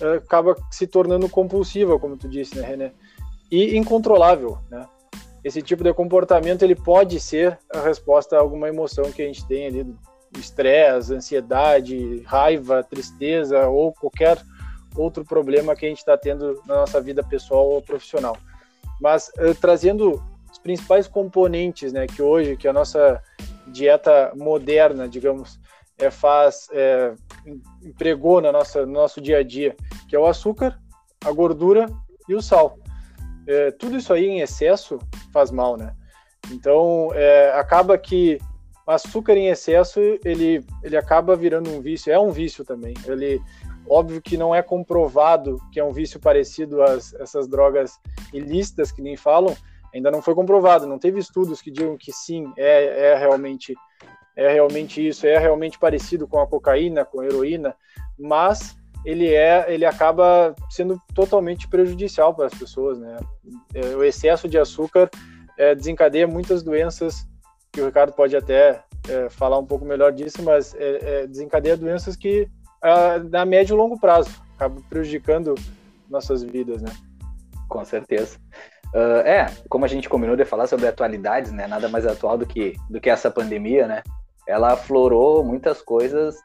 [0.00, 2.92] é, acaba se tornando compulsiva, como tu disse, né, René?
[3.50, 4.86] E incontrolável, né?
[5.42, 9.46] Esse tipo de comportamento ele pode ser a resposta a alguma emoção que a gente
[9.46, 9.94] tem ali,
[10.38, 14.40] estresse, ansiedade, raiva, tristeza ou qualquer
[14.96, 18.36] outro problema que a gente está tendo na nossa vida pessoal ou profissional.
[19.00, 20.22] Mas uh, trazendo
[20.62, 23.20] principais componentes, né, que hoje que a nossa
[23.68, 25.58] dieta moderna, digamos,
[25.98, 27.14] é, faz é,
[27.82, 29.76] empregou na nossa no nosso dia a dia,
[30.08, 30.78] que é o açúcar,
[31.24, 31.86] a gordura
[32.28, 32.78] e o sal.
[33.46, 34.98] É, tudo isso aí em excesso
[35.32, 35.94] faz mal, né?
[36.50, 38.38] Então é, acaba que
[38.86, 42.94] açúcar em excesso ele ele acaba virando um vício, é um vício também.
[43.06, 43.40] Ele
[43.88, 47.98] óbvio que não é comprovado que é um vício parecido às essas drogas
[48.32, 49.54] ilícitas que nem falam,
[49.94, 53.74] ainda não foi comprovado, não teve estudos que digam que sim, é, é realmente
[54.36, 57.74] é realmente isso, é realmente parecido com a cocaína, com a heroína,
[58.18, 63.16] mas ele é, ele acaba sendo totalmente prejudicial para as pessoas, né?
[63.72, 65.08] É, o excesso de açúcar
[65.56, 67.26] é, desencadeia muitas doenças
[67.70, 71.76] que o Ricardo pode até é, falar um pouco melhor disso, mas é, é desencadeia
[71.76, 72.48] doenças que
[72.82, 75.54] a, na médio e longo prazo acabam prejudicando
[76.08, 76.90] nossas vidas, né?
[77.68, 78.38] Com certeza.
[78.94, 81.66] Uh, é, como a gente combinou de falar sobre atualidades, né?
[81.66, 84.04] Nada mais atual do que, do que essa pandemia, né?
[84.46, 86.36] Ela aflorou muitas coisas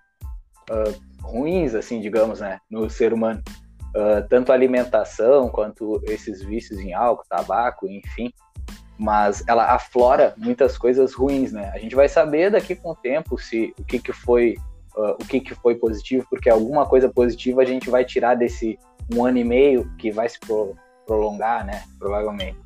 [0.71, 2.59] uh, ruins, assim, digamos, né?
[2.67, 3.39] No ser humano.
[3.89, 8.33] Uh, tanto alimentação quanto esses vícios em álcool, tabaco, enfim.
[8.97, 11.69] Mas ela aflora muitas coisas ruins, né?
[11.71, 14.55] A gente vai saber daqui com o tempo se o que, que foi
[14.95, 18.77] o que, que foi positivo, porque alguma coisa positiva a gente vai tirar desse
[19.15, 20.75] um ano e meio que vai se pro,
[21.09, 21.83] prolongar, né?
[21.97, 22.59] Provavelmente.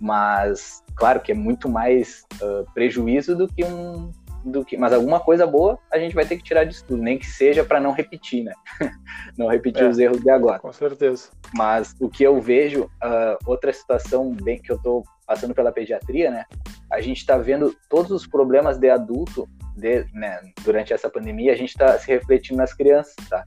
[0.00, 4.10] Mas, claro que é muito mais uh, prejuízo do que um.
[4.42, 7.18] Do que, mas alguma coisa boa a gente vai ter que tirar disso tudo, nem
[7.18, 8.54] que seja para não repetir, né?
[9.36, 10.60] não repetir é, os erros de agora.
[10.60, 11.30] Com certeza.
[11.52, 16.30] Mas o que eu vejo, uh, outra situação bem que eu estou passando pela pediatria,
[16.30, 16.44] né?
[16.90, 21.56] A gente está vendo todos os problemas de adulto de, né, durante essa pandemia, a
[21.56, 23.42] gente está se refletindo nas crianças, tá?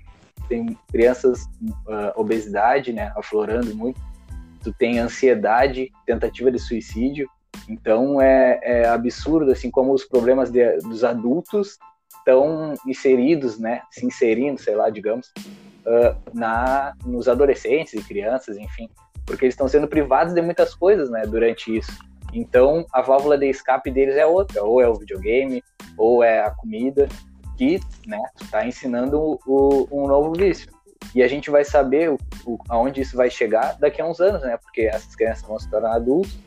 [0.49, 4.01] Tem crianças, uh, obesidade, né, aflorando muito,
[4.63, 7.29] tu tem ansiedade, tentativa de suicídio.
[7.67, 11.77] Então é, é absurdo, assim, como os problemas de, dos adultos
[12.17, 15.31] estão inseridos, né, se inserindo, sei lá, digamos,
[15.85, 18.89] uh, na, nos adolescentes e crianças, enfim,
[19.25, 21.91] porque eles estão sendo privados de muitas coisas, né, durante isso.
[22.33, 25.63] Então, a válvula de escape deles é outra, ou é o videogame,
[25.97, 27.07] ou é a comida,
[27.57, 30.71] que, né, está ensinando o, um novo vício.
[31.13, 34.41] E a gente vai saber o, o, aonde isso vai chegar daqui a uns anos,
[34.41, 36.37] né, porque essas crianças vão se tornar adultos,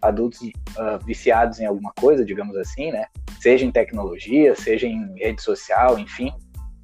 [0.00, 3.06] adultos uh, viciados em alguma coisa, digamos assim, né,
[3.40, 6.32] seja em tecnologia, seja em rede social, enfim,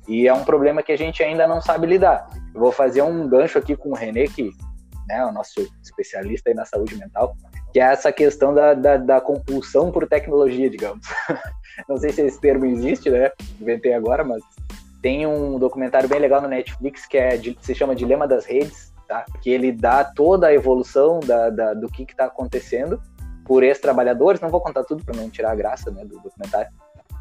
[0.08, 2.26] e é um problema que a gente ainda não sabe lidar.
[2.54, 4.50] Eu vou fazer um gancho aqui com o Renê, que
[5.06, 7.36] né, o nosso especialista aí na saúde mental,
[7.72, 11.06] que é essa questão da, da, da compulsão por tecnologia, digamos.
[11.88, 13.30] Não sei se esse termo existe, né?
[13.60, 14.42] Inventei agora, mas
[15.00, 19.24] tem um documentário bem legal no Netflix que é, se chama Dilema das Redes, tá?
[19.40, 23.00] Que ele dá toda a evolução da, da do que está acontecendo
[23.44, 24.40] por ex-trabalhadores.
[24.40, 26.70] Não vou contar tudo para não tirar a graça né, do documentário,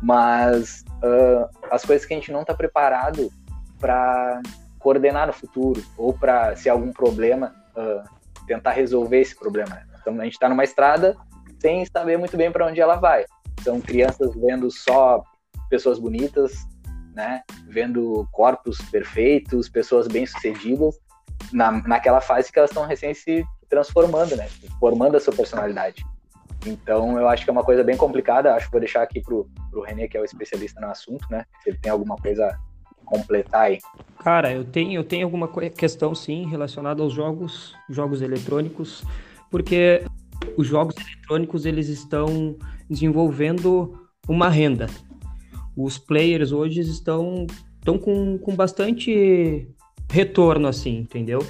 [0.01, 3.31] mas uh, as coisas que a gente não está preparado
[3.79, 4.41] para
[4.79, 8.03] coordenar no futuro ou para se algum problema uh,
[8.45, 9.75] tentar resolver esse problema.
[9.75, 9.85] Né?
[10.01, 11.15] Então a gente está numa estrada
[11.59, 13.25] sem saber muito bem para onde ela vai.
[13.63, 15.23] São crianças vendo só
[15.69, 16.65] pessoas bonitas,
[17.17, 17.41] né?
[17.67, 20.95] Vendo corpos perfeitos, pessoas bem-sucedidas,
[21.51, 24.47] na, naquela fase que elas estão recém se transformando, né?
[24.79, 26.05] Formando a sua personalidade.
[26.63, 28.53] Então, eu acho que é uma coisa bem complicada.
[28.53, 31.43] Acho que vou deixar aqui pro, pro René, que é o especialista no assunto, né?
[31.63, 32.57] Se ele tem alguma coisa a
[33.05, 33.79] completar aí.
[34.19, 39.03] Cara, eu tenho, eu tenho alguma questão, sim, relacionada aos jogos, jogos eletrônicos,
[39.49, 40.03] porque
[40.55, 42.55] os jogos eletrônicos, eles estão
[42.87, 44.87] desenvolvendo uma renda.
[45.77, 47.45] Os players hoje estão,
[47.77, 49.67] estão com, com bastante
[50.09, 51.45] retorno, assim, entendeu?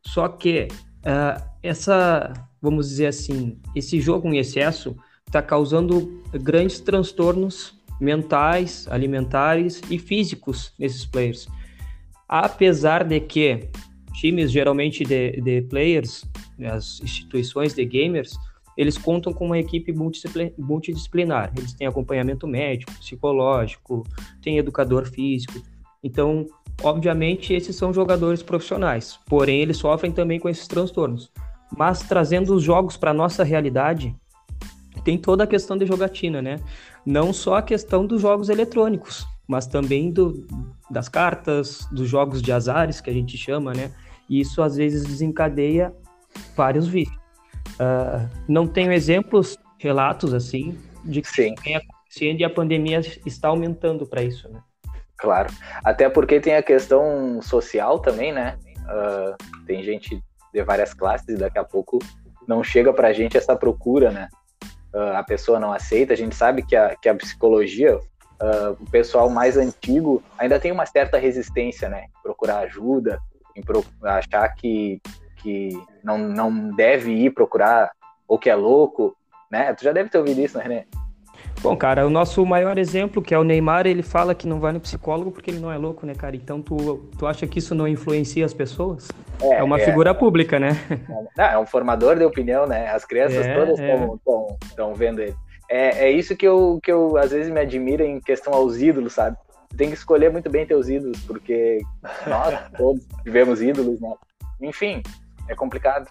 [0.00, 0.68] Só que
[1.02, 9.82] uh, essa, vamos dizer assim, esse jogo em excesso está causando grandes transtornos mentais, alimentares
[9.90, 11.46] e físicos nesses players.
[12.26, 13.68] Apesar de que
[14.14, 16.24] times geralmente de, de players,
[16.72, 18.38] as instituições de gamers,
[18.76, 21.52] eles contam com uma equipe multidisciplinar.
[21.56, 24.04] Eles têm acompanhamento médico, psicológico,
[24.42, 25.54] tem educador físico.
[26.02, 26.46] Então,
[26.82, 31.32] obviamente, esses são jogadores profissionais, porém, eles sofrem também com esses transtornos.
[31.76, 34.14] Mas trazendo os jogos para nossa realidade,
[35.02, 36.60] tem toda a questão de jogatina, né?
[37.04, 40.46] Não só a questão dos jogos eletrônicos, mas também do,
[40.90, 43.92] das cartas, dos jogos de azares, que a gente chama, né?
[44.28, 45.94] E isso às vezes desencadeia
[46.56, 47.25] vários vícios.
[47.76, 51.54] Uh, não tenho exemplos, relatos assim, de que Sim.
[51.56, 54.60] tem acontecendo e a pandemia está aumentando para isso, né?
[55.18, 55.52] Claro.
[55.84, 58.58] Até porque tem a questão social também, né?
[58.82, 61.98] Uh, tem gente de várias classes e daqui a pouco
[62.46, 64.28] não chega para a gente essa procura, né?
[64.94, 66.12] Uh, a pessoa não aceita.
[66.12, 70.70] A gente sabe que a, que a psicologia, uh, o pessoal mais antigo ainda tem
[70.70, 72.06] uma certa resistência, né?
[72.22, 73.18] Procurar ajuda,
[73.54, 75.00] em pro, achar que
[75.46, 77.92] que não, não deve ir procurar
[78.26, 79.16] ou que é louco,
[79.48, 79.72] né?
[79.74, 80.84] Tu já deve ter ouvido isso, né, René?
[81.62, 84.72] Bom, cara, o nosso maior exemplo, que é o Neymar, ele fala que não vai
[84.72, 86.34] no psicólogo porque ele não é louco, né, cara?
[86.34, 89.08] Então tu, tu acha que isso não influencia as pessoas?
[89.40, 90.70] É, é uma é, figura pública, né?
[91.38, 92.90] Não, é um formador de opinião, né?
[92.90, 94.94] As crianças é, todas estão é.
[94.94, 95.34] vendo ele.
[95.70, 99.12] É, é isso que eu, que eu às vezes me admiro em questão aos ídolos,
[99.12, 99.36] sabe?
[99.76, 101.80] tem que escolher muito bem teus ídolos, porque
[102.26, 104.12] nós todos tivemos ídolos, né?
[104.60, 105.02] Enfim,
[105.48, 106.08] é complicado.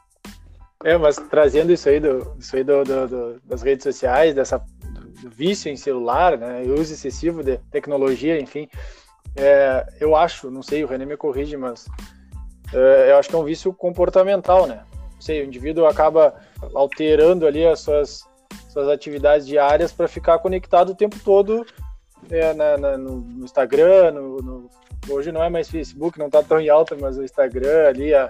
[0.84, 4.64] É, mas trazendo isso aí, do, isso aí do, do, do das redes sociais, dessa
[5.22, 8.70] do vício em celular, né, uso excessivo de tecnologia, enfim,
[9.36, 11.86] é, eu acho, não sei, o René me corrige, mas
[12.74, 14.84] é, eu acho que é um vício comportamental, né?
[15.14, 16.36] Não sei, o indivíduo acaba
[16.74, 18.24] alterando ali as suas,
[18.70, 21.66] suas atividades diárias para ficar conectado o tempo todo
[22.30, 24.70] é, na, na, no Instagram, no, no,
[25.10, 28.30] hoje não é mais Facebook, não está tão em alta, mas o Instagram ali, a,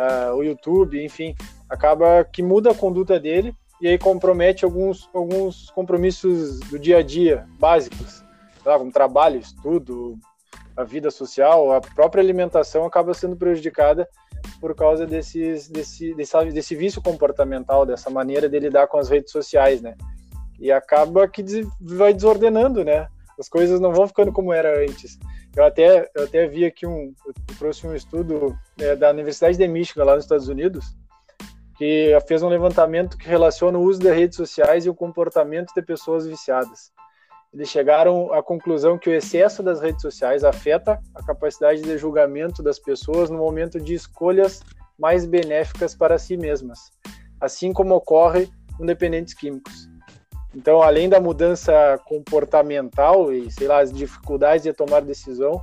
[0.00, 1.34] uh, o YouTube, enfim,
[1.68, 7.02] acaba que muda a conduta dele e aí compromete alguns, alguns compromissos do dia a
[7.02, 8.22] dia básicos,
[8.64, 10.18] lá, como trabalho, estudo,
[10.76, 14.08] a vida social, a própria alimentação acaba sendo prejudicada
[14.60, 19.32] por causa desses, desse, desse, desse vício comportamental, dessa maneira de lidar com as redes
[19.32, 19.94] sociais, né?
[20.58, 21.42] E acaba que
[21.80, 23.08] vai desordenando, né?
[23.38, 25.18] As coisas não vão ficando como era antes.
[25.56, 29.66] Eu até, eu até vi aqui um, eu trouxe um estudo é, da Universidade de
[29.66, 30.96] Michigan, lá nos Estados Unidos,
[31.76, 35.82] que fez um levantamento que relaciona o uso das redes sociais e o comportamento de
[35.82, 36.92] pessoas viciadas.
[37.52, 42.62] Eles chegaram à conclusão que o excesso das redes sociais afeta a capacidade de julgamento
[42.62, 44.60] das pessoas no momento de escolhas
[44.96, 46.78] mais benéficas para si mesmas,
[47.40, 49.88] assim como ocorre com dependentes químicos.
[50.54, 55.62] Então, além da mudança comportamental e, sei lá, as dificuldades de tomar decisão,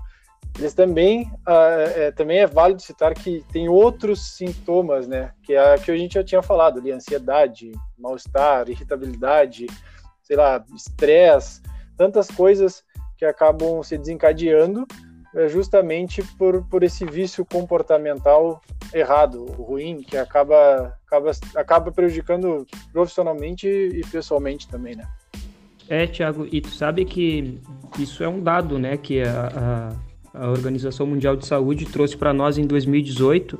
[0.58, 5.32] eles também, uh, é, também é válido citar que tem outros sintomas, né?
[5.43, 9.67] Que é que a gente já tinha falado ali, ansiedade, mal-estar, irritabilidade,
[10.23, 11.62] sei lá, estresse,
[11.95, 12.84] tantas coisas
[13.17, 14.88] que acabam se desencadeando
[15.38, 18.60] é, justamente por, por esse vício comportamental
[18.91, 25.08] errado, ruim, que acaba, acaba, acaba prejudicando profissionalmente e pessoalmente também, né?
[25.88, 27.62] É, Thiago, e tu sabe que
[28.00, 29.93] isso é um dado, né, que a,
[30.34, 33.60] a, a Organização Mundial de Saúde trouxe para nós em 2018,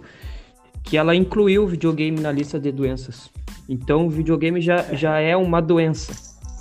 [0.84, 3.30] que ela incluiu o videogame na lista de doenças.
[3.70, 6.12] Então, o videogame já, já é uma doença,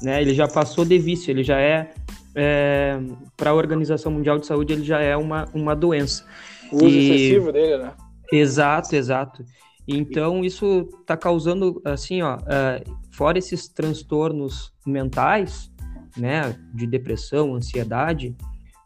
[0.02, 0.20] né?
[0.20, 1.92] Ele já passou de vício, ele já é
[2.36, 3.00] é,
[3.34, 6.24] para a Organização Mundial de Saúde ele já é uma, uma doença.
[6.70, 7.10] O uso e...
[7.10, 7.92] excessivo dele, né?
[8.30, 9.42] Exato, exato.
[9.88, 15.72] Então isso está causando assim, ó, uh, fora esses transtornos mentais,
[16.16, 18.36] né, de depressão, ansiedade,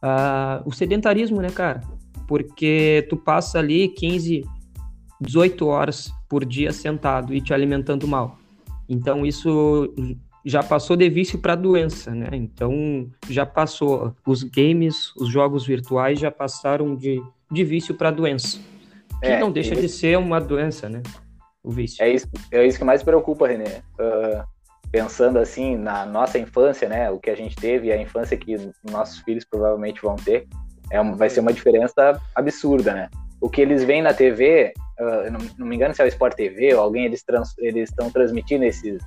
[0.03, 1.81] uh, o sedentarismo, né, cara?
[2.29, 4.45] Porque tu passa ali 15,
[5.21, 8.39] 18 horas por dia sentado e te alimentando mal.
[8.89, 9.93] Então isso
[10.45, 12.29] já passou de vício para doença, né?
[12.33, 14.15] Então já passou.
[14.27, 18.59] Os games, os jogos virtuais já passaram de, de vício para doença.
[19.21, 21.03] Que é, não deixa de ser uma doença, né?
[21.63, 22.03] O vício.
[22.03, 23.83] É isso, é isso que mais preocupa, René.
[23.99, 24.43] Uh,
[24.91, 27.11] pensando assim na nossa infância, né?
[27.11, 28.57] O que a gente teve e a infância que
[28.91, 30.47] nossos filhos provavelmente vão ter,
[30.91, 33.11] é, vai ser uma diferença absurda, né?
[33.41, 36.35] O que eles veem na TV, uh, não, não, me engano se é o Sport
[36.35, 37.23] TV ou alguém, eles
[37.89, 39.03] estão transmitindo esses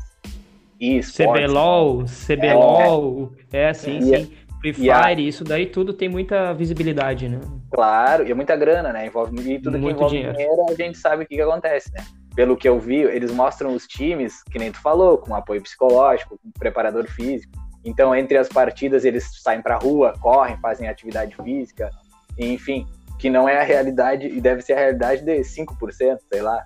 [0.80, 4.34] CBLOL, CBLOL, é, é sim, e, sim.
[4.64, 5.14] Free Fire, a...
[5.20, 7.42] isso daí tudo tem muita visibilidade, né?
[7.70, 9.08] Claro, e é muita grana, né?
[9.08, 10.38] Envolve, e tudo Muito que envolve dinheiro.
[10.38, 12.04] dinheiro, a gente sabe o que, que acontece, né?
[12.34, 16.40] Pelo que eu vi, eles mostram os times, que nem tu falou, com apoio psicológico,
[16.42, 17.52] com preparador físico.
[17.84, 21.92] Então, entre as partidas, eles saem pra rua, correm, fazem atividade física,
[22.40, 22.88] enfim,
[23.20, 26.64] que não é a realidade, e deve ser a realidade de 5%, sei lá.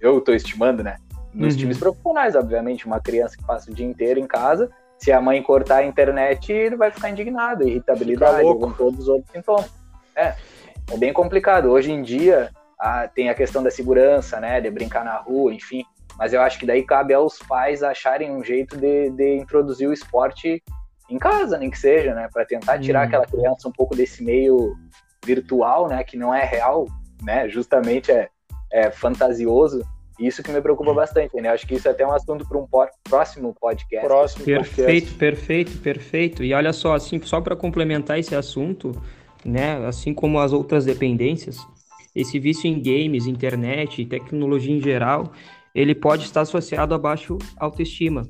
[0.00, 0.96] Eu tô estimando, né?
[1.34, 1.60] Nos uhum.
[1.60, 2.86] times profissionais, obviamente.
[2.86, 6.52] Uma criança que passa o dia inteiro em casa, se a mãe cortar a internet,
[6.52, 9.70] ele vai ficar indignado, irritabilidade, com todos os outros sintomas.
[10.16, 10.34] É,
[10.90, 11.70] é bem complicado.
[11.70, 15.84] Hoje em dia, a, tem a questão da segurança, né, de brincar na rua, enfim.
[16.16, 19.92] Mas eu acho que daí cabe aos pais acharem um jeito de, de introduzir o
[19.92, 20.62] esporte
[21.10, 23.06] em casa, nem que seja, né, para tentar tirar uhum.
[23.06, 24.74] aquela criança um pouco desse meio
[25.24, 26.86] virtual, né, que não é real,
[27.22, 28.28] né, justamente é,
[28.70, 29.84] é fantasioso
[30.18, 30.94] isso que me preocupa hum.
[30.94, 31.48] bastante, né?
[31.48, 32.66] Acho que isso é até um assunto para um
[33.02, 34.06] próximo podcast.
[34.06, 35.14] Próximo perfeito, podcast.
[35.18, 36.44] perfeito, perfeito.
[36.44, 38.92] E olha só, assim, só para complementar esse assunto,
[39.44, 39.84] né?
[39.86, 41.58] Assim como as outras dependências,
[42.14, 45.32] esse vício em games, internet tecnologia em geral,
[45.74, 48.22] ele pode estar associado a baixo autoestima.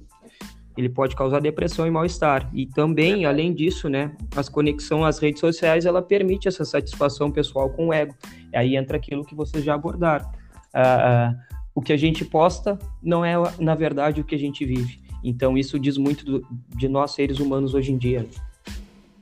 [0.77, 2.51] Ele pode causar depressão e mal-estar.
[2.53, 7.71] E também, além disso, né, as conexão às redes sociais, ela permite essa satisfação pessoal
[7.71, 8.15] com o ego.
[8.53, 10.27] E aí entra aquilo que vocês já abordaram.
[10.75, 14.65] Uh, uh, o que a gente posta não é, na verdade, o que a gente
[14.65, 15.03] vive.
[15.23, 18.27] Então, isso diz muito do, de nós, seres humanos, hoje em dia.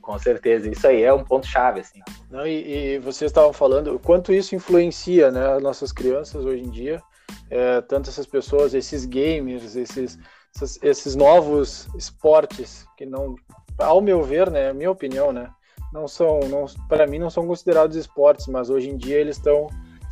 [0.01, 2.01] Com certeza, isso aí é um ponto-chave, assim.
[2.29, 6.61] Não, e, e vocês estavam falando o quanto isso influencia né, as nossas crianças hoje
[6.61, 7.01] em dia,
[7.49, 10.19] é, tanto essas pessoas, esses gamers, esses,
[10.53, 13.35] esses, esses novos esportes, que não,
[13.79, 15.49] ao meu ver, né, minha opinião, né,
[15.93, 19.67] não são, não, para mim, não são considerados esportes, mas hoje em dia eles estão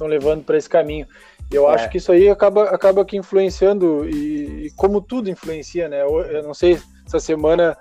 [0.07, 1.07] levando para esse caminho.
[1.51, 1.75] Eu é.
[1.75, 6.01] acho que isso aí acaba, acaba que influenciando, e, e, como tudo influencia, né?
[6.01, 7.77] Eu, eu, não sei, essa semana,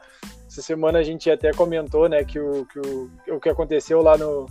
[0.47, 4.19] essa semana a gente até comentou, né, que o que, o, o que aconteceu lá
[4.19, 4.47] no,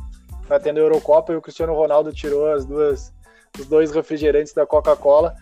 [0.50, 3.14] na tenda Eurocopa e o Cristiano Ronaldo tirou as duas,
[3.60, 5.36] os dois refrigerantes da Coca-Cola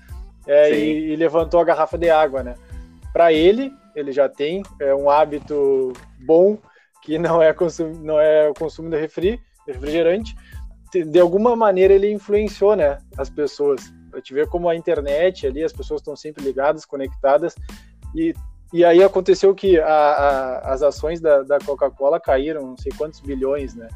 [0.47, 2.55] é, e, e, levantou a garrafa de água, né?
[3.13, 6.57] Para ele, ele já tem é, um hábito bom
[7.01, 10.35] que não é, consum, não é o consumo de refri, refrigerante,
[10.91, 13.81] de alguma maneira ele influenciou, né, as pessoas.
[14.09, 17.55] Pra te ver como a internet ali, as pessoas estão sempre ligadas, conectadas,
[18.15, 18.33] e,
[18.73, 23.19] e aí aconteceu que a, a, as ações da, da Coca-Cola caíram, não sei quantos
[23.19, 23.87] bilhões, né?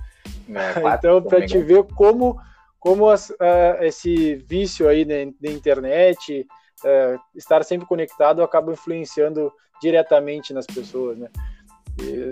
[0.50, 2.40] É, então, para te ver como,
[2.80, 3.34] como as,
[3.80, 6.46] esse vício aí da, internet,
[6.84, 11.30] uh, estar sempre conectado, acaba influenciando diretamente nas pessoas, né?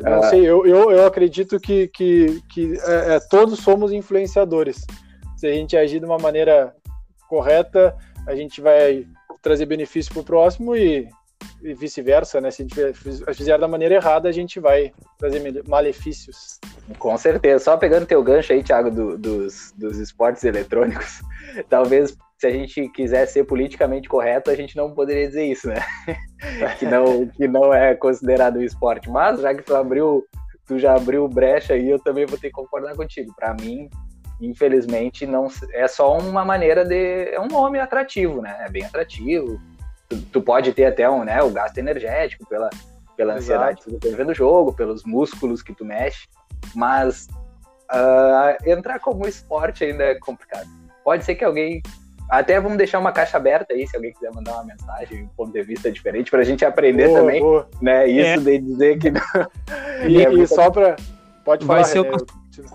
[0.04, 0.30] Não ah.
[0.30, 4.86] sei, eu, eu, eu acredito que, que, que é, é, todos somos influenciadores.
[5.38, 6.76] Se a gente agir de uma maneira
[7.28, 7.96] correta,
[8.28, 9.06] a gente vai
[9.42, 11.08] trazer benefício para o próximo e,
[11.62, 12.52] e vice-versa, né?
[12.52, 12.94] Se a gente
[13.34, 16.60] fizer da maneira errada, a gente vai trazer malefícios.
[16.98, 17.64] Com certeza.
[17.64, 21.22] Só pegando teu gancho aí, Thiago, do, dos, dos esportes eletrônicos,
[21.70, 25.84] talvez se a gente quiser ser politicamente correto, a gente não poderia dizer isso, né?
[26.80, 29.10] que, não, que não é considerado um esporte.
[29.10, 30.26] Mas já que tu abriu,
[30.66, 33.36] tu já abriu brecha aí, eu também vou ter que concordar contigo.
[33.36, 33.90] Para mim,
[34.40, 37.26] infelizmente, não é só uma maneira de.
[37.26, 38.56] É um nome atrativo, né?
[38.66, 39.60] É bem atrativo.
[40.08, 42.70] Tu, tu pode ter até um, né, o gasto energético pela,
[43.18, 46.26] pela ansiedade que tu tá vendo o jogo, pelos músculos que tu mexe.
[46.74, 47.28] Mas
[47.92, 50.70] uh, entrar como esporte ainda é complicado.
[51.04, 51.82] Pode ser que alguém
[52.30, 55.52] até vamos deixar uma caixa aberta aí, se alguém quiser mandar uma mensagem, um ponto
[55.52, 57.68] de vista diferente, para a gente aprender boa, também, boa.
[57.82, 58.08] né?
[58.08, 58.38] Isso é.
[58.38, 59.22] de dizer que não.
[60.08, 60.96] E, é e só para.
[61.44, 61.82] Pode falar.
[61.82, 62.26] Vai ser, o nosso,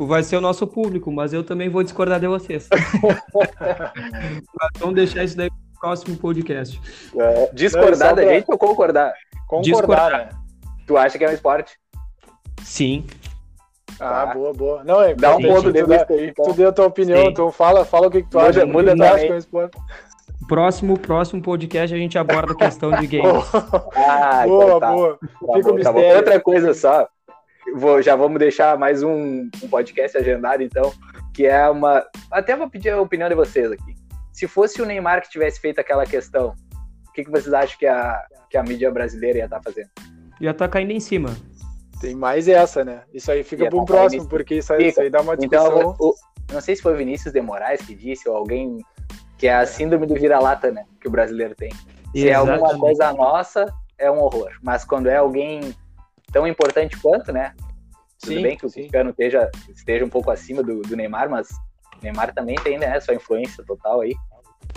[0.07, 2.69] vai ser o nosso público, mas eu também vou discordar de vocês.
[4.79, 6.79] vamos deixar isso daí pro próximo podcast.
[7.17, 8.35] É, discordar não, da pra...
[8.35, 9.15] gente ou concordar?
[9.47, 9.63] Concordar.
[9.63, 10.13] Discordar.
[10.13, 10.29] Né?
[10.87, 11.79] Tu acha que é um esporte?
[12.63, 13.07] Sim.
[14.01, 14.35] Ah, tá.
[14.35, 14.85] boa, boa.
[14.85, 16.29] Não, é Dá um ponto de vista aí.
[16.29, 16.45] Então.
[16.47, 17.29] Tu deu a tua opinião, Sim.
[17.29, 18.67] então fala, fala o que, que tu muda, acha.
[18.67, 19.43] Muda também.
[20.49, 23.45] Próximo, próximo podcast a gente aborda a questão de games.
[23.97, 24.93] ah, boa, então tá.
[24.93, 25.19] boa.
[25.19, 26.17] Tá Fica bom, tá bom.
[26.17, 27.09] Outra coisa só,
[27.77, 30.93] vou, já vamos deixar mais um, um podcast agendado, então,
[31.33, 32.05] que é uma.
[32.31, 33.95] Até vou pedir a opinião de vocês aqui.
[34.33, 36.55] Se fosse o Neymar que tivesse feito aquela questão,
[37.09, 38.21] o que, que vocês acham que a,
[38.51, 39.89] que a mídia brasileira ia estar tá fazendo?
[40.41, 41.35] Ia estar tá caindo em cima.
[42.01, 43.03] Tem mais essa, né?
[43.13, 45.95] Isso aí fica para um próximo, porque isso aí, isso aí, dá uma então, discussão.
[45.95, 46.15] Então, o,
[46.53, 48.79] não sei se foi o Vinícius de Moraes que disse, ou alguém
[49.39, 50.85] que é a síndrome do vira-lata, né?
[51.01, 51.71] Que o brasileiro tem.
[52.13, 53.67] Se é alguma coisa nossa,
[53.99, 54.53] é um horror.
[54.63, 55.75] Mas quando é alguém
[56.33, 57.55] tão importante quanto, né?
[58.21, 61.51] Tudo sim, bem que o Cristiano esteja, esteja um pouco acima do, do Neymar, mas
[61.51, 62.99] o Neymar também tem, né?
[63.01, 64.15] Sua influência total aí.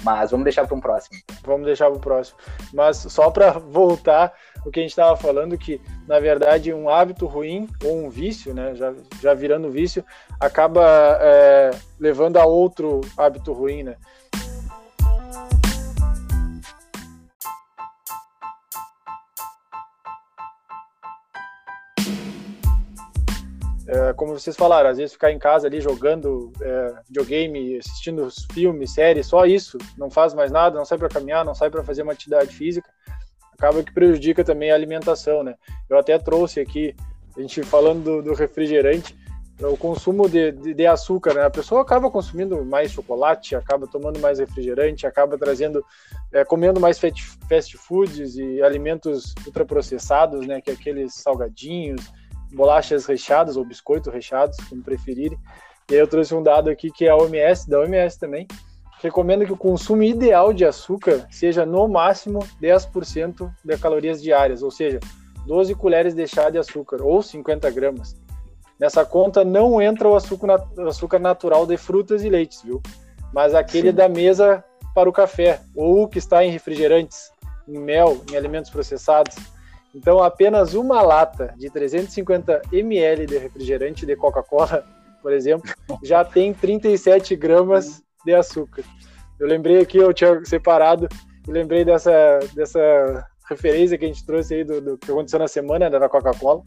[0.04, 1.20] Mas vamos deixar para um próximo.
[1.44, 2.38] Vamos deixar para o próximo.
[2.74, 4.34] Mas só para voltar
[4.66, 8.54] o que a gente estava falando, que na verdade um hábito ruim ou um vício,
[8.54, 10.04] né, já, já virando vício,
[10.40, 13.96] acaba é, levando a outro hábito ruim, né?
[23.88, 28.94] É, como vocês falaram, às vezes ficar em casa ali jogando é, videogame, assistindo filmes,
[28.94, 32.02] séries, só isso, não faz mais nada, não sai para caminhar, não sai para fazer
[32.02, 32.90] uma atividade física,
[33.54, 35.56] acaba que prejudica também a alimentação, né?
[35.90, 36.94] Eu até trouxe aqui,
[37.38, 39.16] a gente falando do, do refrigerante,
[39.60, 41.46] o consumo de, de, de, açúcar, né?
[41.46, 45.84] A pessoa acaba consumindo mais chocolate, acaba tomando mais refrigerante, acaba trazendo,
[46.32, 50.62] é, comendo mais fast foods e alimentos ultraprocessados, né?
[50.62, 52.02] Que é aqueles salgadinhos,
[52.54, 55.38] bolachas recheadas ou biscoitos recheados, como preferirem.
[55.90, 58.48] E aí eu trouxe um dado aqui que é a OMS, da OMS também,
[59.02, 64.72] recomenda que o consumo ideal de açúcar seja no máximo 10% de calorias diárias, ou
[64.72, 65.00] seja,
[65.46, 68.16] 12 colheres de chá de açúcar ou 50 gramas.
[68.80, 72.82] Nessa conta não entra o açúcar, o natural de frutas e leites, viu?
[73.34, 73.96] Mas aquele Sim.
[73.96, 77.32] da mesa para o café ou que está em refrigerantes,
[77.68, 79.36] em mel, em alimentos processados.
[79.98, 84.86] Então, apenas uma lata de 350 ml de refrigerante de Coca-Cola,
[85.24, 85.68] por exemplo,
[86.04, 88.84] já tem 37 gramas de açúcar.
[89.40, 91.08] Eu lembrei aqui, eu tinha separado,
[91.48, 95.48] e lembrei dessa, dessa referência que a gente trouxe aí do, do que aconteceu na
[95.48, 96.62] semana né, da Coca-Cola.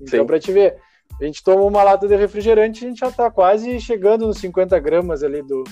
[0.00, 0.76] Então, para te ver,
[1.20, 4.78] a gente toma uma lata de refrigerante, a gente já está quase chegando nos 50
[4.78, 5.64] gramas ali do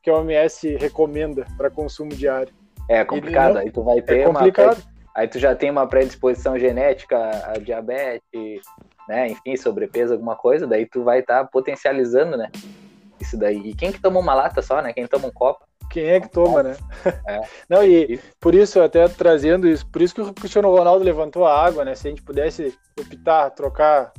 [0.00, 2.54] que a OMS recomenda para consumo diário.
[2.88, 4.76] É complicado, não, aí tu vai ter é complicado.
[4.76, 8.62] uma aí tu já tem uma predisposição genética a diabetes,
[9.08, 12.50] né, enfim, sobrepeso, alguma coisa, daí tu vai estar tá potencializando, né,
[13.20, 13.70] isso daí.
[13.70, 15.64] E quem que toma uma lata só, né, quem toma um copo?
[15.90, 16.76] Quem é que toma, né?
[17.28, 17.40] É.
[17.68, 21.64] Não, e por isso, até trazendo isso, por isso que o Cristiano Ronaldo levantou a
[21.64, 24.12] água, né, se a gente pudesse optar, trocar,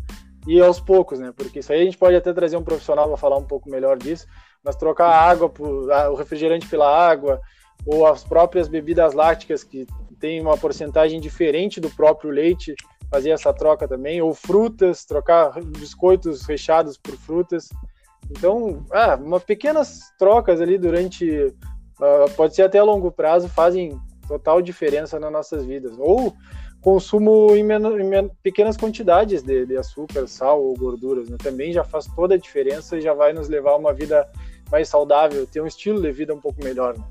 [0.46, 3.18] e aos poucos, né, porque isso aí a gente pode até trazer um profissional para
[3.18, 4.28] falar um pouco melhor disso,
[4.64, 7.42] mas trocar a água, por, a, o refrigerante pela água,
[7.86, 9.86] ou as próprias bebidas lácticas que
[10.24, 12.74] tem uma porcentagem diferente do próprio leite,
[13.12, 17.68] fazer essa troca também, ou frutas, trocar biscoitos recheados por frutas.
[18.32, 24.00] Então, ah, umas pequenas trocas ali durante, uh, pode ser até a longo prazo, fazem
[24.26, 25.92] total diferença nas nossas vidas.
[26.00, 26.34] Ou
[26.80, 31.36] consumo em, em pequenas quantidades de, de, açúcar, sal ou gorduras, né?
[31.38, 34.26] também já faz toda a diferença e já vai nos levar a uma vida
[34.72, 36.98] mais saudável, ter um estilo de vida um pouco melhor.
[36.98, 37.04] Né?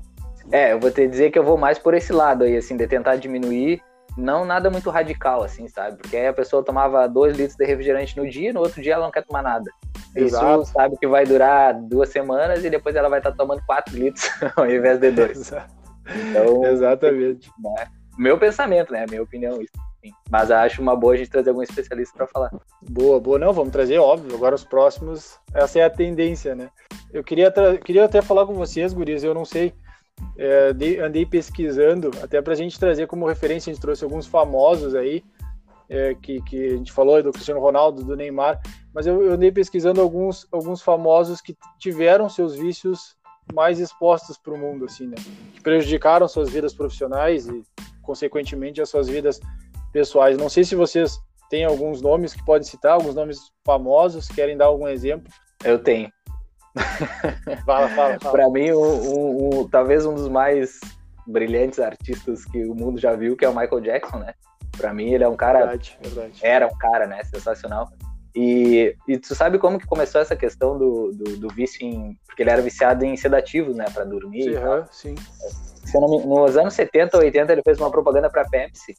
[0.51, 2.87] É, eu vou te dizer que eu vou mais por esse lado aí, assim, de
[2.87, 3.81] tentar diminuir,
[4.17, 5.97] não nada muito radical, assim, sabe?
[5.97, 9.05] Porque aí a pessoa tomava dois litros de refrigerante no dia, no outro dia ela
[9.05, 9.71] não quer tomar nada.
[10.15, 10.63] Exato.
[10.63, 13.95] Isso sabe que vai durar duas semanas e depois ela vai estar tá tomando quatro
[13.95, 15.51] litros ao invés de dois.
[16.29, 17.49] Então, Exatamente.
[17.59, 17.87] Né?
[18.17, 19.05] Meu pensamento, né?
[19.09, 19.73] Minha opinião, isso.
[20.29, 22.51] Mas acho uma boa a gente trazer algum especialista para falar.
[22.81, 23.39] Boa, boa.
[23.39, 24.35] Não, vamos trazer, óbvio.
[24.35, 26.69] Agora os próximos, essa é a tendência, né?
[27.11, 27.51] Eu queria,
[27.83, 29.73] queria até falar com vocês, guris, eu não sei
[30.37, 34.25] é, de, andei pesquisando, até para a gente trazer como referência, a gente trouxe alguns
[34.25, 35.23] famosos aí,
[35.89, 38.59] é, que, que a gente falou do Cristiano Ronaldo, do Neymar,
[38.93, 43.15] mas eu, eu andei pesquisando alguns, alguns famosos que tiveram seus vícios
[43.53, 45.15] mais expostos para o mundo, assim, né?
[45.53, 47.63] Que prejudicaram suas vidas profissionais e,
[48.01, 49.39] consequentemente, as suas vidas
[49.91, 50.37] pessoais.
[50.37, 54.65] Não sei se vocês têm alguns nomes que podem citar, alguns nomes famosos, querem dar
[54.65, 55.31] algum exemplo?
[55.63, 56.11] Eu tenho.
[57.65, 58.31] Fala, fala, fala.
[58.31, 60.79] Para mim, um, um, talvez um dos mais
[61.27, 64.33] brilhantes artistas que o mundo já viu, que é o Michael Jackson, né?
[64.77, 65.59] Para mim, ele é um cara.
[65.59, 66.39] Verdade, verdade.
[66.41, 67.23] Era um cara, né?
[67.23, 67.89] Sensacional.
[68.35, 72.17] E, e tu sabe como que começou essa questão do, do, do vício em.
[72.25, 73.85] Porque ele era viciado em sedativos, né?
[73.93, 74.59] Pra dormir.
[74.91, 75.15] Sim,
[75.85, 75.99] sim.
[75.99, 78.97] nos anos 70 ou 80, ele fez uma propaganda pra Pepsi.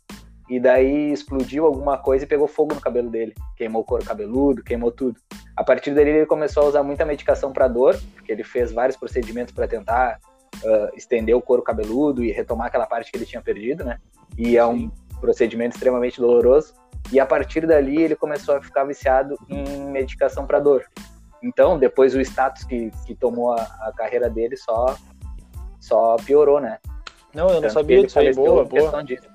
[0.49, 3.35] E daí explodiu alguma coisa e pegou fogo no cabelo dele.
[3.57, 5.19] Queimou o couro cabeludo, queimou tudo.
[5.57, 8.97] A partir daí, ele começou a usar muita medicação para dor, porque ele fez vários
[8.97, 10.19] procedimentos para tentar
[10.57, 13.99] uh, estender o couro cabeludo e retomar aquela parte que ele tinha perdido, né?
[14.37, 14.91] E é um
[15.21, 16.75] procedimento extremamente doloroso.
[17.11, 20.85] E a partir dali ele começou a ficar viciado em medicação para dor.
[21.43, 24.97] Então, depois o status que, que tomou a, a, carreira dele só,
[25.79, 26.79] só piorou, né?
[27.35, 29.05] Não, eu não Tanto sabia disso aí, boa, boa.
[29.05, 29.34] Disso.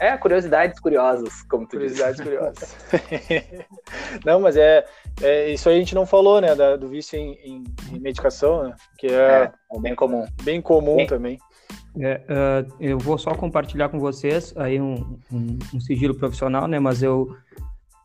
[0.00, 2.24] É, curiosidades curiosas, como tu Curiosidades diz.
[2.24, 2.76] curiosas.
[4.24, 4.84] não, mas é,
[5.20, 8.64] é, isso aí a gente não falou, né, da, do vício em, em, em medicação,
[8.64, 10.26] né, que é, é, é bem comum.
[10.42, 11.38] Bem comum também.
[11.98, 16.78] É, uh, eu vou só compartilhar com vocês aí um, um, um, sigilo profissional, né?
[16.78, 17.36] Mas eu,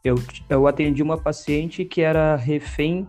[0.04, 0.16] eu,
[0.50, 3.08] eu atendi uma paciente que era refém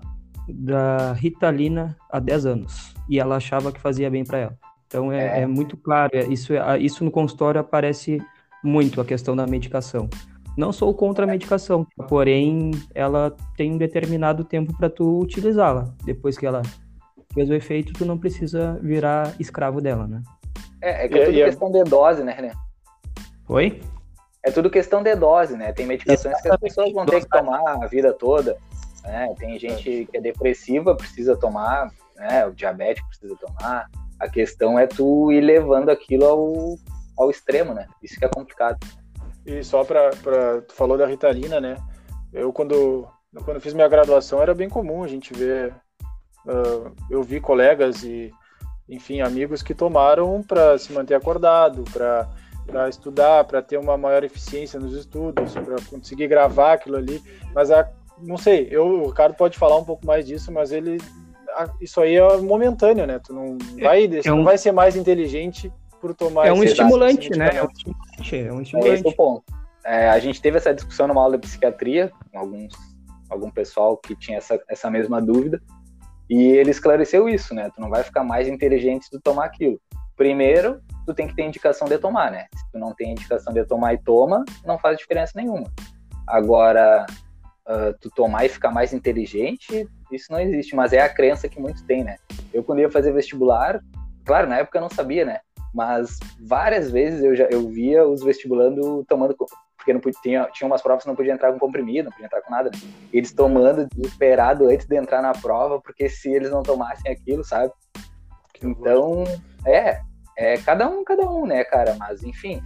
[0.49, 4.59] da Ritalina há 10 anos e ela achava que fazia bem para ela.
[4.87, 5.43] Então é, é.
[5.43, 8.21] é muito claro, isso, é, isso no consultório aparece
[8.63, 10.09] muito a questão da medicação.
[10.57, 15.93] Não sou contra a medicação, porém ela tem um determinado tempo para tu utilizá-la.
[16.05, 16.63] Depois que ela
[17.35, 20.23] fez o efeito, tu não precisa virar escravo dela, né?
[20.81, 22.53] É, é que é tudo questão de dose, né, René?
[23.49, 23.81] Oi?
[24.43, 25.73] É tudo questão de dose, né?
[25.73, 28.57] Tem medicações que as pessoas vão ter que tomar a vida toda.
[29.05, 29.35] Né?
[29.39, 32.47] Tem gente que é depressiva, precisa tomar, né?
[32.47, 33.91] O diabético precisa tomar.
[34.19, 36.77] A questão é tu ir levando aquilo ao,
[37.17, 37.87] ao extremo, né?
[38.03, 38.79] Isso que é complicado.
[39.45, 40.11] E só para
[40.63, 41.77] tu falou da Ritalina, né?
[42.33, 43.07] Eu quando
[43.45, 45.75] quando fiz minha graduação era bem comum a gente ver
[46.47, 48.33] uh, eu vi colegas e
[48.89, 54.79] enfim, amigos que tomaram para se manter acordado, para estudar, para ter uma maior eficiência
[54.79, 57.21] nos estudos, para conseguir gravar aquilo ali.
[57.53, 57.89] Mas a,
[58.19, 60.99] não sei, eu, o Ricardo pode falar um pouco mais disso, mas ele
[61.57, 63.19] a, isso aí é momentâneo, né?
[63.19, 65.73] Tu não é, vai, é um, não vai ser mais inteligente
[66.07, 67.51] por tomar É um estimulante, né?
[67.55, 68.91] É um estimulante, é um estimulante.
[68.91, 69.45] É esse o ponto.
[69.85, 72.75] É, a gente teve essa discussão numa aula de psiquiatria, com alguns
[73.29, 75.61] algum pessoal que tinha essa, essa mesma dúvida.
[76.31, 77.71] E ele esclareceu isso, né?
[77.75, 79.81] Tu não vai ficar mais inteligente se tu tomar aquilo.
[80.17, 82.47] Primeiro, tu tem que ter indicação de tomar, né?
[82.55, 85.67] Se tu não tem indicação de tomar e toma, não faz diferença nenhuma.
[86.27, 87.05] Agora,
[87.69, 91.61] uh, tu tomar e ficar mais inteligente, isso não existe, mas é a crença que
[91.61, 92.17] muitos têm, né?
[92.53, 93.81] Eu, quando ia fazer vestibular,
[94.25, 95.41] claro, na época eu não sabia, né?
[95.77, 99.37] Mas várias vezes eu já eu via os vestibulando tomando
[99.77, 102.25] porque não podia, tinha, tinha umas provas que não podia entrar com comprimido, não podia
[102.25, 102.71] entrar com nada.
[102.71, 102.81] Né?
[103.13, 107.71] Eles tomando desesperado antes de entrar na prova, porque se eles não tomassem aquilo, sabe?
[108.63, 109.25] Então,
[109.67, 110.01] é,
[110.39, 111.95] é cada um, cada um, né, cara?
[111.99, 112.63] Mas, enfim,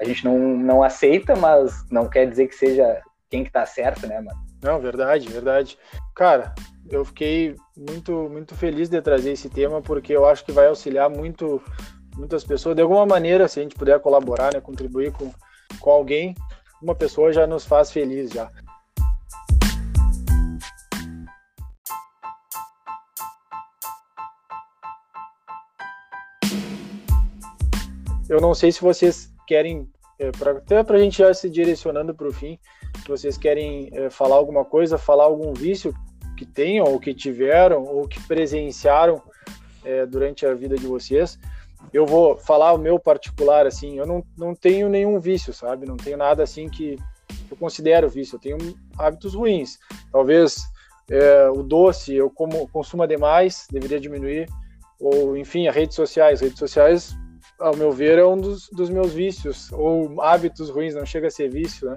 [0.00, 4.06] a gente não, não aceita, mas não quer dizer que seja quem que tá certo,
[4.06, 4.40] né, mano?
[4.62, 5.78] Não, verdade, verdade.
[6.16, 6.54] Cara,
[6.90, 11.10] eu fiquei muito, muito feliz de trazer esse tema, porque eu acho que vai auxiliar
[11.10, 11.62] muito
[12.16, 12.76] muitas pessoas.
[12.76, 15.32] De alguma maneira, se a gente puder colaborar, né, contribuir com,
[15.80, 16.34] com alguém,
[16.82, 18.50] uma pessoa já nos faz feliz já.
[28.28, 29.88] Eu não sei se vocês querem,
[30.18, 32.58] é, pra, até para a gente já se direcionando para o fim,
[33.02, 35.94] se vocês querem é, falar alguma coisa, falar algum vício
[36.36, 39.22] que tenham, ou que tiveram, ou que presenciaram
[39.84, 41.38] é, durante a vida de vocês
[41.92, 45.86] eu vou falar o meu particular, assim, eu não, não tenho nenhum vício, sabe?
[45.86, 46.98] Não tenho nada assim que
[47.50, 48.36] eu considero vício.
[48.36, 48.58] Eu tenho
[48.98, 49.78] hábitos ruins.
[50.10, 50.64] Talvez
[51.10, 54.48] é, o doce eu como, consuma demais, deveria diminuir.
[55.00, 56.40] Ou, enfim, as redes sociais.
[56.40, 57.16] Redes sociais,
[57.60, 61.30] ao meu ver, é um dos, dos meus vícios, ou hábitos ruins, não chega a
[61.30, 61.96] ser vício, né?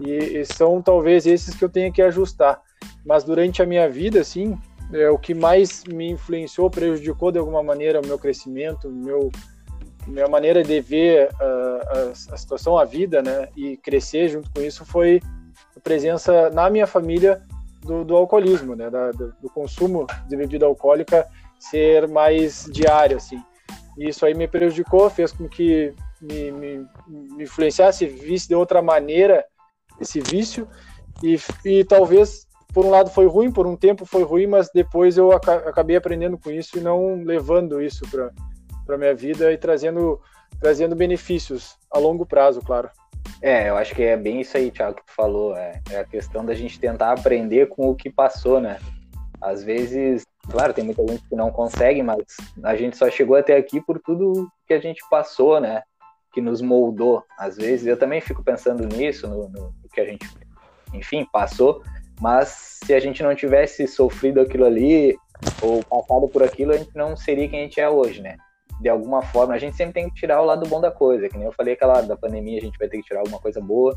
[0.00, 2.60] E, e são talvez esses que eu tenho que ajustar.
[3.04, 4.58] Mas durante a minha vida, assim,
[4.92, 9.30] é, o que mais me influenciou, prejudicou de alguma maneira o meu crescimento, meu
[10.06, 14.60] minha maneira de ver uh, a, a, situação, a vida, né, e crescer junto com
[14.60, 15.20] isso foi
[15.76, 17.42] a presença na minha família
[17.82, 21.26] do, do alcoolismo, né, da, do, do, consumo de bebida alcoólica
[21.58, 23.40] ser mais diário, assim.
[23.98, 28.80] E isso aí me prejudicou, fez com que me, me, me influenciasse, visse de outra
[28.80, 29.44] maneira
[30.00, 30.66] esse vício.
[31.22, 35.16] E, e talvez, por um lado, foi ruim, por um tempo foi ruim, mas depois
[35.16, 40.20] eu acabei aprendendo com isso e não levando isso para a minha vida e trazendo,
[40.60, 42.88] trazendo benefícios a longo prazo, claro.
[43.42, 45.56] É, eu acho que é bem isso aí, Thiago, que tu falou.
[45.56, 48.78] É, é a questão da gente tentar aprender com o que passou, né?
[49.40, 52.24] Às vezes, claro, tem muita gente que não consegue, mas
[52.62, 55.82] a gente só chegou até aqui por tudo que a gente passou, né?
[56.32, 57.24] Que nos moldou.
[57.38, 60.28] Às vezes eu também fico pensando nisso, no, no que a gente,
[60.92, 61.82] enfim, passou.
[62.20, 65.16] Mas se a gente não tivesse sofrido aquilo ali,
[65.62, 68.36] ou passado por aquilo, a gente não seria quem a gente é hoje, né?
[68.80, 71.36] de alguma forma, a gente sempre tem que tirar o lado bom da coisa, que
[71.36, 73.94] nem eu falei aquela da pandemia, a gente vai ter que tirar alguma coisa boa.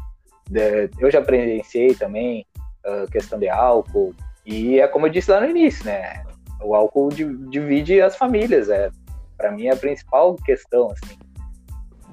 [1.00, 2.46] eu já presenciei também
[2.86, 4.14] a questão de álcool,
[4.46, 6.22] e é como eu disse lá no início, né?
[6.62, 8.92] O álcool divide as famílias, é
[9.38, 11.18] para mim é a principal questão, assim.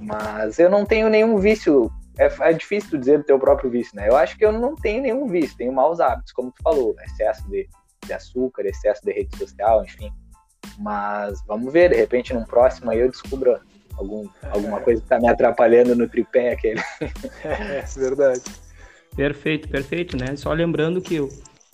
[0.00, 1.90] Mas eu não tenho nenhum vício.
[2.20, 4.06] É, é difícil dizer do teu próprio vício, né?
[4.06, 7.48] Eu acho que eu não tenho nenhum vício, tenho maus hábitos, como tu falou, excesso
[7.48, 7.66] de,
[8.06, 10.12] de açúcar, excesso de rede social, enfim.
[10.78, 13.58] Mas vamos ver, de repente num próximo aí eu descubro
[13.96, 16.82] algum, alguma coisa que está me atrapalhando no tripé aquele.
[17.42, 18.42] É, verdade.
[19.16, 20.36] Perfeito, perfeito, né?
[20.36, 21.18] Só lembrando que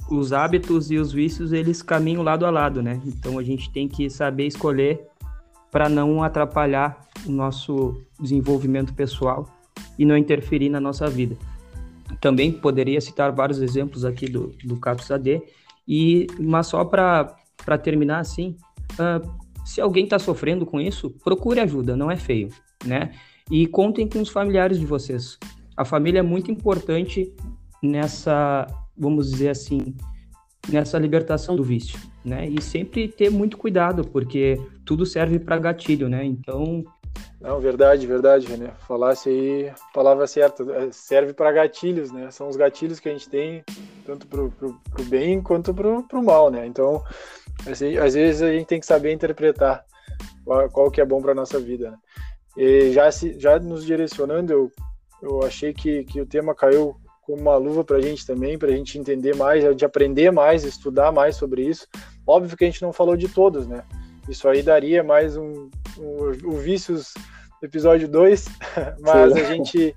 [0.09, 3.01] os hábitos e os vícios eles caminham lado a lado, né?
[3.05, 5.05] Então a gente tem que saber escolher
[5.73, 9.56] para não atrapalhar o nosso desenvolvimento pessoal
[9.99, 11.37] e não interferir na nossa vida.
[12.21, 15.43] Também poderia citar vários exemplos aqui do, do CAPS AD,
[15.87, 18.57] e, mas só para terminar assim,
[18.93, 22.49] uh, se alguém está sofrendo com isso, procure ajuda, não é feio,
[22.85, 23.13] né?
[23.51, 25.39] E contem com os familiares de vocês.
[25.77, 27.33] A família é muito importante
[27.83, 28.67] nessa,
[28.97, 29.95] vamos dizer assim,
[30.69, 32.49] nessa libertação do vício, né?
[32.49, 36.25] E sempre ter muito cuidado, porque tudo serve para gatilho, né?
[36.25, 36.85] Então.
[37.41, 38.73] Não, verdade, verdade, René.
[38.87, 40.63] Falasse aí palavra certa.
[40.73, 42.31] É, serve para gatilhos, né?
[42.31, 43.65] São os gatilhos que a gente tem,
[44.05, 46.67] tanto para o bem quanto para o mal, né?
[46.67, 47.03] Então,
[47.65, 49.85] Assim, às vezes a gente tem que saber interpretar
[50.45, 51.91] qual, qual que é bom para nossa vida.
[51.91, 51.99] Né?
[52.57, 54.73] E já, se, já nos direcionando, eu,
[55.23, 58.69] eu achei que, que o tema caiu como uma luva para a gente também, para
[58.69, 61.87] a gente entender mais, de aprender mais, estudar mais sobre isso.
[62.27, 63.83] Óbvio que a gente não falou de todos, né?
[64.29, 67.15] Isso aí daria mais um, um, um Vícios
[67.63, 68.47] episódio 2,
[69.01, 69.41] mas Sim.
[69.41, 69.97] a gente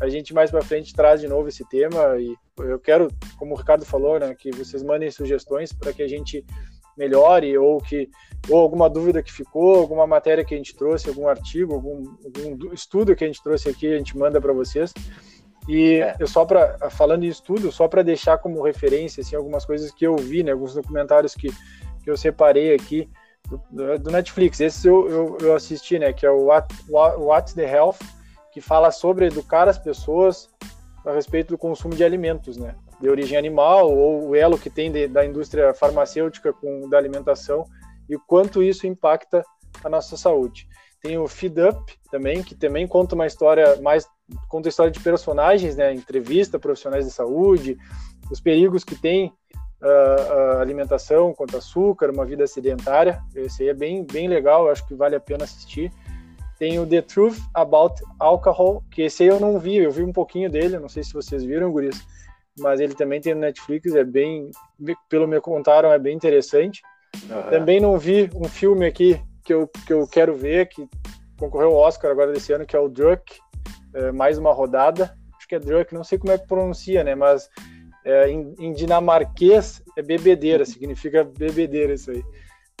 [0.00, 3.08] a gente mais para frente traz de novo esse tema e eu quero,
[3.38, 6.44] como o Ricardo falou, né, que vocês mandem sugestões para que a gente
[6.96, 8.08] melhore ou que
[8.48, 12.72] ou alguma dúvida que ficou, alguma matéria que a gente trouxe, algum artigo, algum, algum
[12.72, 14.92] estudo que a gente trouxe aqui, a gente manda para vocês.
[15.68, 16.16] E é.
[16.18, 20.06] eu só para falando em estudo, só para deixar como referência assim algumas coisas que
[20.06, 21.48] eu vi, né, alguns documentários que,
[22.02, 23.08] que eu separei aqui
[23.70, 24.60] do, do Netflix.
[24.60, 27.98] Esse eu, eu, eu, assisti, né, que é o What, What's the Health,
[28.52, 30.48] que fala sobre educar as pessoas
[31.04, 32.74] a respeito do consumo de alimentos, né?
[33.00, 37.64] de origem animal ou o elo que tem de, da indústria farmacêutica com da alimentação
[38.08, 39.42] e o quanto isso impacta
[39.82, 40.68] a nossa saúde.
[41.00, 44.06] Tem o Feed Up também, que também conta uma história mais
[44.48, 47.78] conta história de personagens, né, entrevista profissionais de saúde,
[48.30, 49.32] os perigos que tem
[49.82, 53.20] uh, alimentação contra açúcar, uma vida sedentária.
[53.34, 55.92] Esse aí é bem bem legal, acho que vale a pena assistir.
[56.58, 60.12] Tem o The Truth About Alcohol, que esse aí eu não vi, eu vi um
[60.12, 62.04] pouquinho dele, não sei se vocês viram, guris
[62.58, 64.50] mas ele também tem no Netflix, é bem,
[65.08, 66.82] pelo me contaram, é bem interessante.
[67.28, 67.50] Uhum.
[67.50, 70.88] Também não vi um filme aqui que eu, que eu quero ver, que
[71.38, 73.38] concorreu ao Oscar agora desse ano, que é o Druk,
[73.94, 75.16] é, mais uma rodada.
[75.36, 77.14] Acho que é Druk, não sei como é que pronuncia, né?
[77.14, 77.48] Mas
[78.04, 82.22] é, em, em, dinamarquês é bebedeira, significa bebedeira isso aí.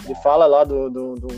[0.04, 1.28] Ele fala lá do, do, do,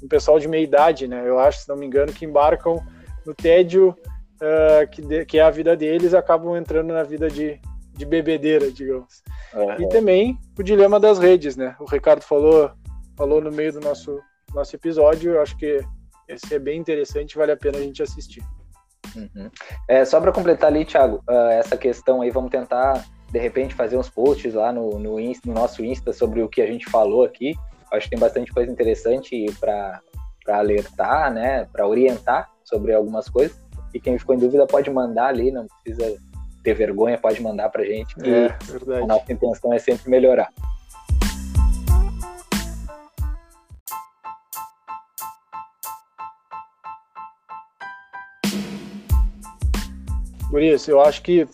[0.00, 1.22] do pessoal de meia idade, né?
[1.26, 2.84] Eu acho, se não me engano, que embarcam
[3.24, 3.96] no tédio
[4.38, 7.60] uh, que, de, que é a vida deles, acabam entrando na vida de,
[7.92, 9.22] de bebedeira, digamos.
[9.54, 9.82] Uhum.
[9.82, 11.76] E também o dilema das redes, né?
[11.80, 12.70] O Ricardo falou,
[13.16, 14.18] falou no meio do nosso,
[14.54, 15.80] nosso episódio, eu acho que
[16.28, 18.42] esse é bem interessante, vale a pena a gente assistir.
[19.16, 19.50] Uhum.
[19.88, 23.96] É, só para completar ali, Thiago, uh, essa questão aí, vamos tentar, de repente, fazer
[23.96, 27.24] uns posts lá no, no, Insta, no nosso Insta sobre o que a gente falou
[27.24, 27.54] aqui.
[27.92, 30.00] Acho que tem bastante coisa interessante para
[30.48, 33.60] alertar, né, para orientar sobre algumas coisas.
[33.92, 36.16] E quem ficou em dúvida pode mandar ali, não precisa
[36.62, 38.14] ter vergonha, pode mandar pra gente.
[38.14, 39.02] Que é, verdade.
[39.02, 40.52] A nossa intenção é sempre melhorar.
[50.50, 51.46] Gurias, eu acho que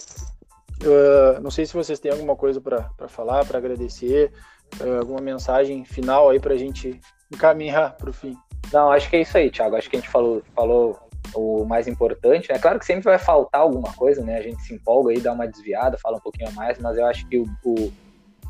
[0.85, 4.33] uh, não sei se vocês têm alguma coisa para falar, para agradecer,
[4.81, 7.01] uh, alguma mensagem final aí para a gente
[7.33, 8.37] encaminhar para o fim.
[8.73, 9.77] Não, acho que é isso aí, Thiago.
[9.77, 10.99] Acho que a gente falou, falou
[11.35, 12.51] o mais importante.
[12.51, 12.61] É né?
[12.61, 14.39] claro que sempre vai faltar alguma coisa, né?
[14.39, 17.07] A gente se empolga aí, dá uma desviada, fala um pouquinho a mais, mas eu
[17.07, 17.93] acho que o, o,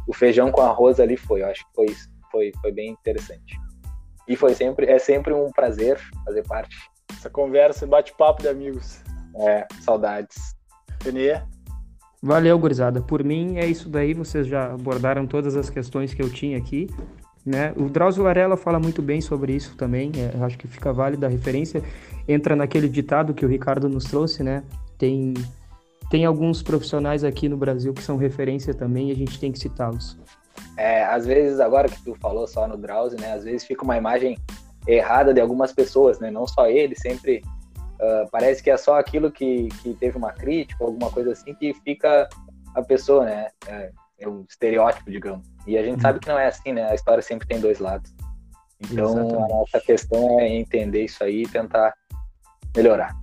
[0.07, 1.43] o feijão com arroz ali foi.
[1.43, 1.87] Eu acho que foi,
[2.31, 3.59] foi, foi bem interessante.
[4.27, 6.77] E foi sempre, é sempre um prazer fazer parte.
[7.13, 9.03] Essa conversa, bate-papo de amigos.
[9.37, 10.55] É, saudades.
[11.03, 11.43] Renê?
[12.25, 13.03] Valeu, gurizada.
[13.03, 14.15] Por mim é isso daí.
[14.15, 16.89] Vocês já abordaram todas as questões que eu tinha aqui.
[17.45, 17.75] Né?
[17.77, 20.11] O Drauzio Varela fala muito bem sobre isso também.
[20.17, 21.83] É, acho que fica válida a referência.
[22.27, 24.65] Entra naquele ditado que o Ricardo nos trouxe, né?
[24.97, 25.35] Tem,
[26.11, 29.59] tem alguns profissionais aqui no Brasil que são referência também e a gente tem que
[29.59, 30.17] citá-los.
[30.79, 33.35] É, às vezes, agora que tu falou só no Drauzio, né?
[33.35, 34.39] Às vezes fica uma imagem
[34.89, 36.31] errada de algumas pessoas, né?
[36.31, 37.43] Não só ele, sempre
[38.01, 41.75] uh, parece que é só aquilo que, que teve uma crítica, alguma coisa assim, que
[41.85, 42.29] fica
[42.75, 43.49] a pessoa, né?
[43.67, 43.91] É,
[44.21, 45.47] é um estereótipo, digamos.
[45.67, 46.91] E a gente sabe que não é assim, né?
[46.91, 48.13] A história sempre tem dois lados.
[48.81, 49.35] Então, Exatamente.
[49.35, 51.95] a nossa questão é entender isso aí e tentar
[52.77, 53.15] melhorar.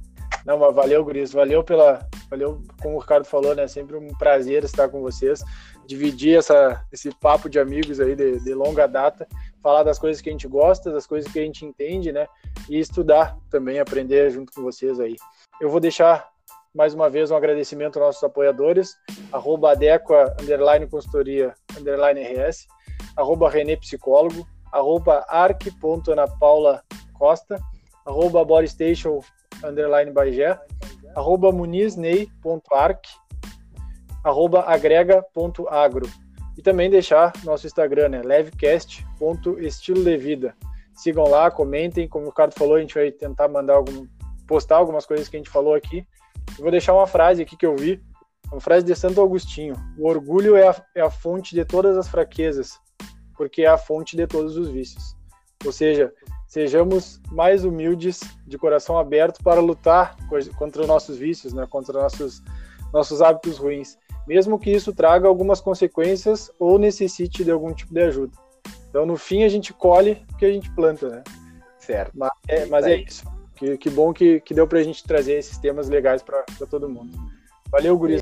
[0.45, 1.31] Não, mas valeu, Guris.
[1.31, 2.07] Valeu pela.
[2.29, 3.67] Valeu, como o Ricardo falou, né?
[3.67, 5.43] Sempre um prazer estar com vocês.
[5.85, 9.27] Dividir essa, esse papo de amigos aí de, de longa data.
[9.61, 12.27] Falar das coisas que a gente gosta, das coisas que a gente entende, né?
[12.69, 15.15] E estudar também, aprender junto com vocês aí.
[15.59, 16.31] Eu vou deixar
[16.73, 18.95] mais uma vez um agradecimento aos nossos apoiadores,
[19.31, 22.65] arroba adequa, underline consultoria, underline RS,
[23.17, 26.81] arroba René Psicólogo, arroba arc.anapaula
[27.13, 27.59] Costa,
[28.05, 29.19] arroba bodystation,
[29.63, 30.11] underline
[31.15, 33.07] arroba munizney.arc,
[34.23, 36.07] arroba agrega.agro.
[36.61, 40.55] E também deixar nosso Instagram, né, levecast.estilo de vida.
[40.93, 44.05] Sigam lá, comentem, como o Ricardo falou, a gente vai tentar mandar algum,
[44.45, 46.05] postar algumas coisas que a gente falou aqui,
[46.59, 47.99] eu vou deixar uma frase aqui que eu vi,
[48.51, 52.07] uma frase de Santo Agostinho: O orgulho é a, é a fonte de todas as
[52.07, 52.79] fraquezas,
[53.35, 55.15] porque é a fonte de todos os vícios.
[55.65, 56.13] Ou seja,
[56.47, 60.15] sejamos mais humildes, de coração aberto para lutar
[60.59, 62.43] contra os nossos vícios, né, contra nossos
[62.93, 63.97] nossos hábitos ruins,
[64.27, 68.33] mesmo que isso traga algumas consequências ou necessite de algum tipo de ajuda.
[68.89, 71.23] Então, no fim, a gente colhe o que a gente planta, né?
[71.79, 72.11] Certo.
[72.13, 73.23] Mas é, mas é isso.
[73.55, 77.17] Que, que bom que, que deu pra gente trazer esses temas legais para todo mundo.
[77.71, 78.21] Valeu, Guris.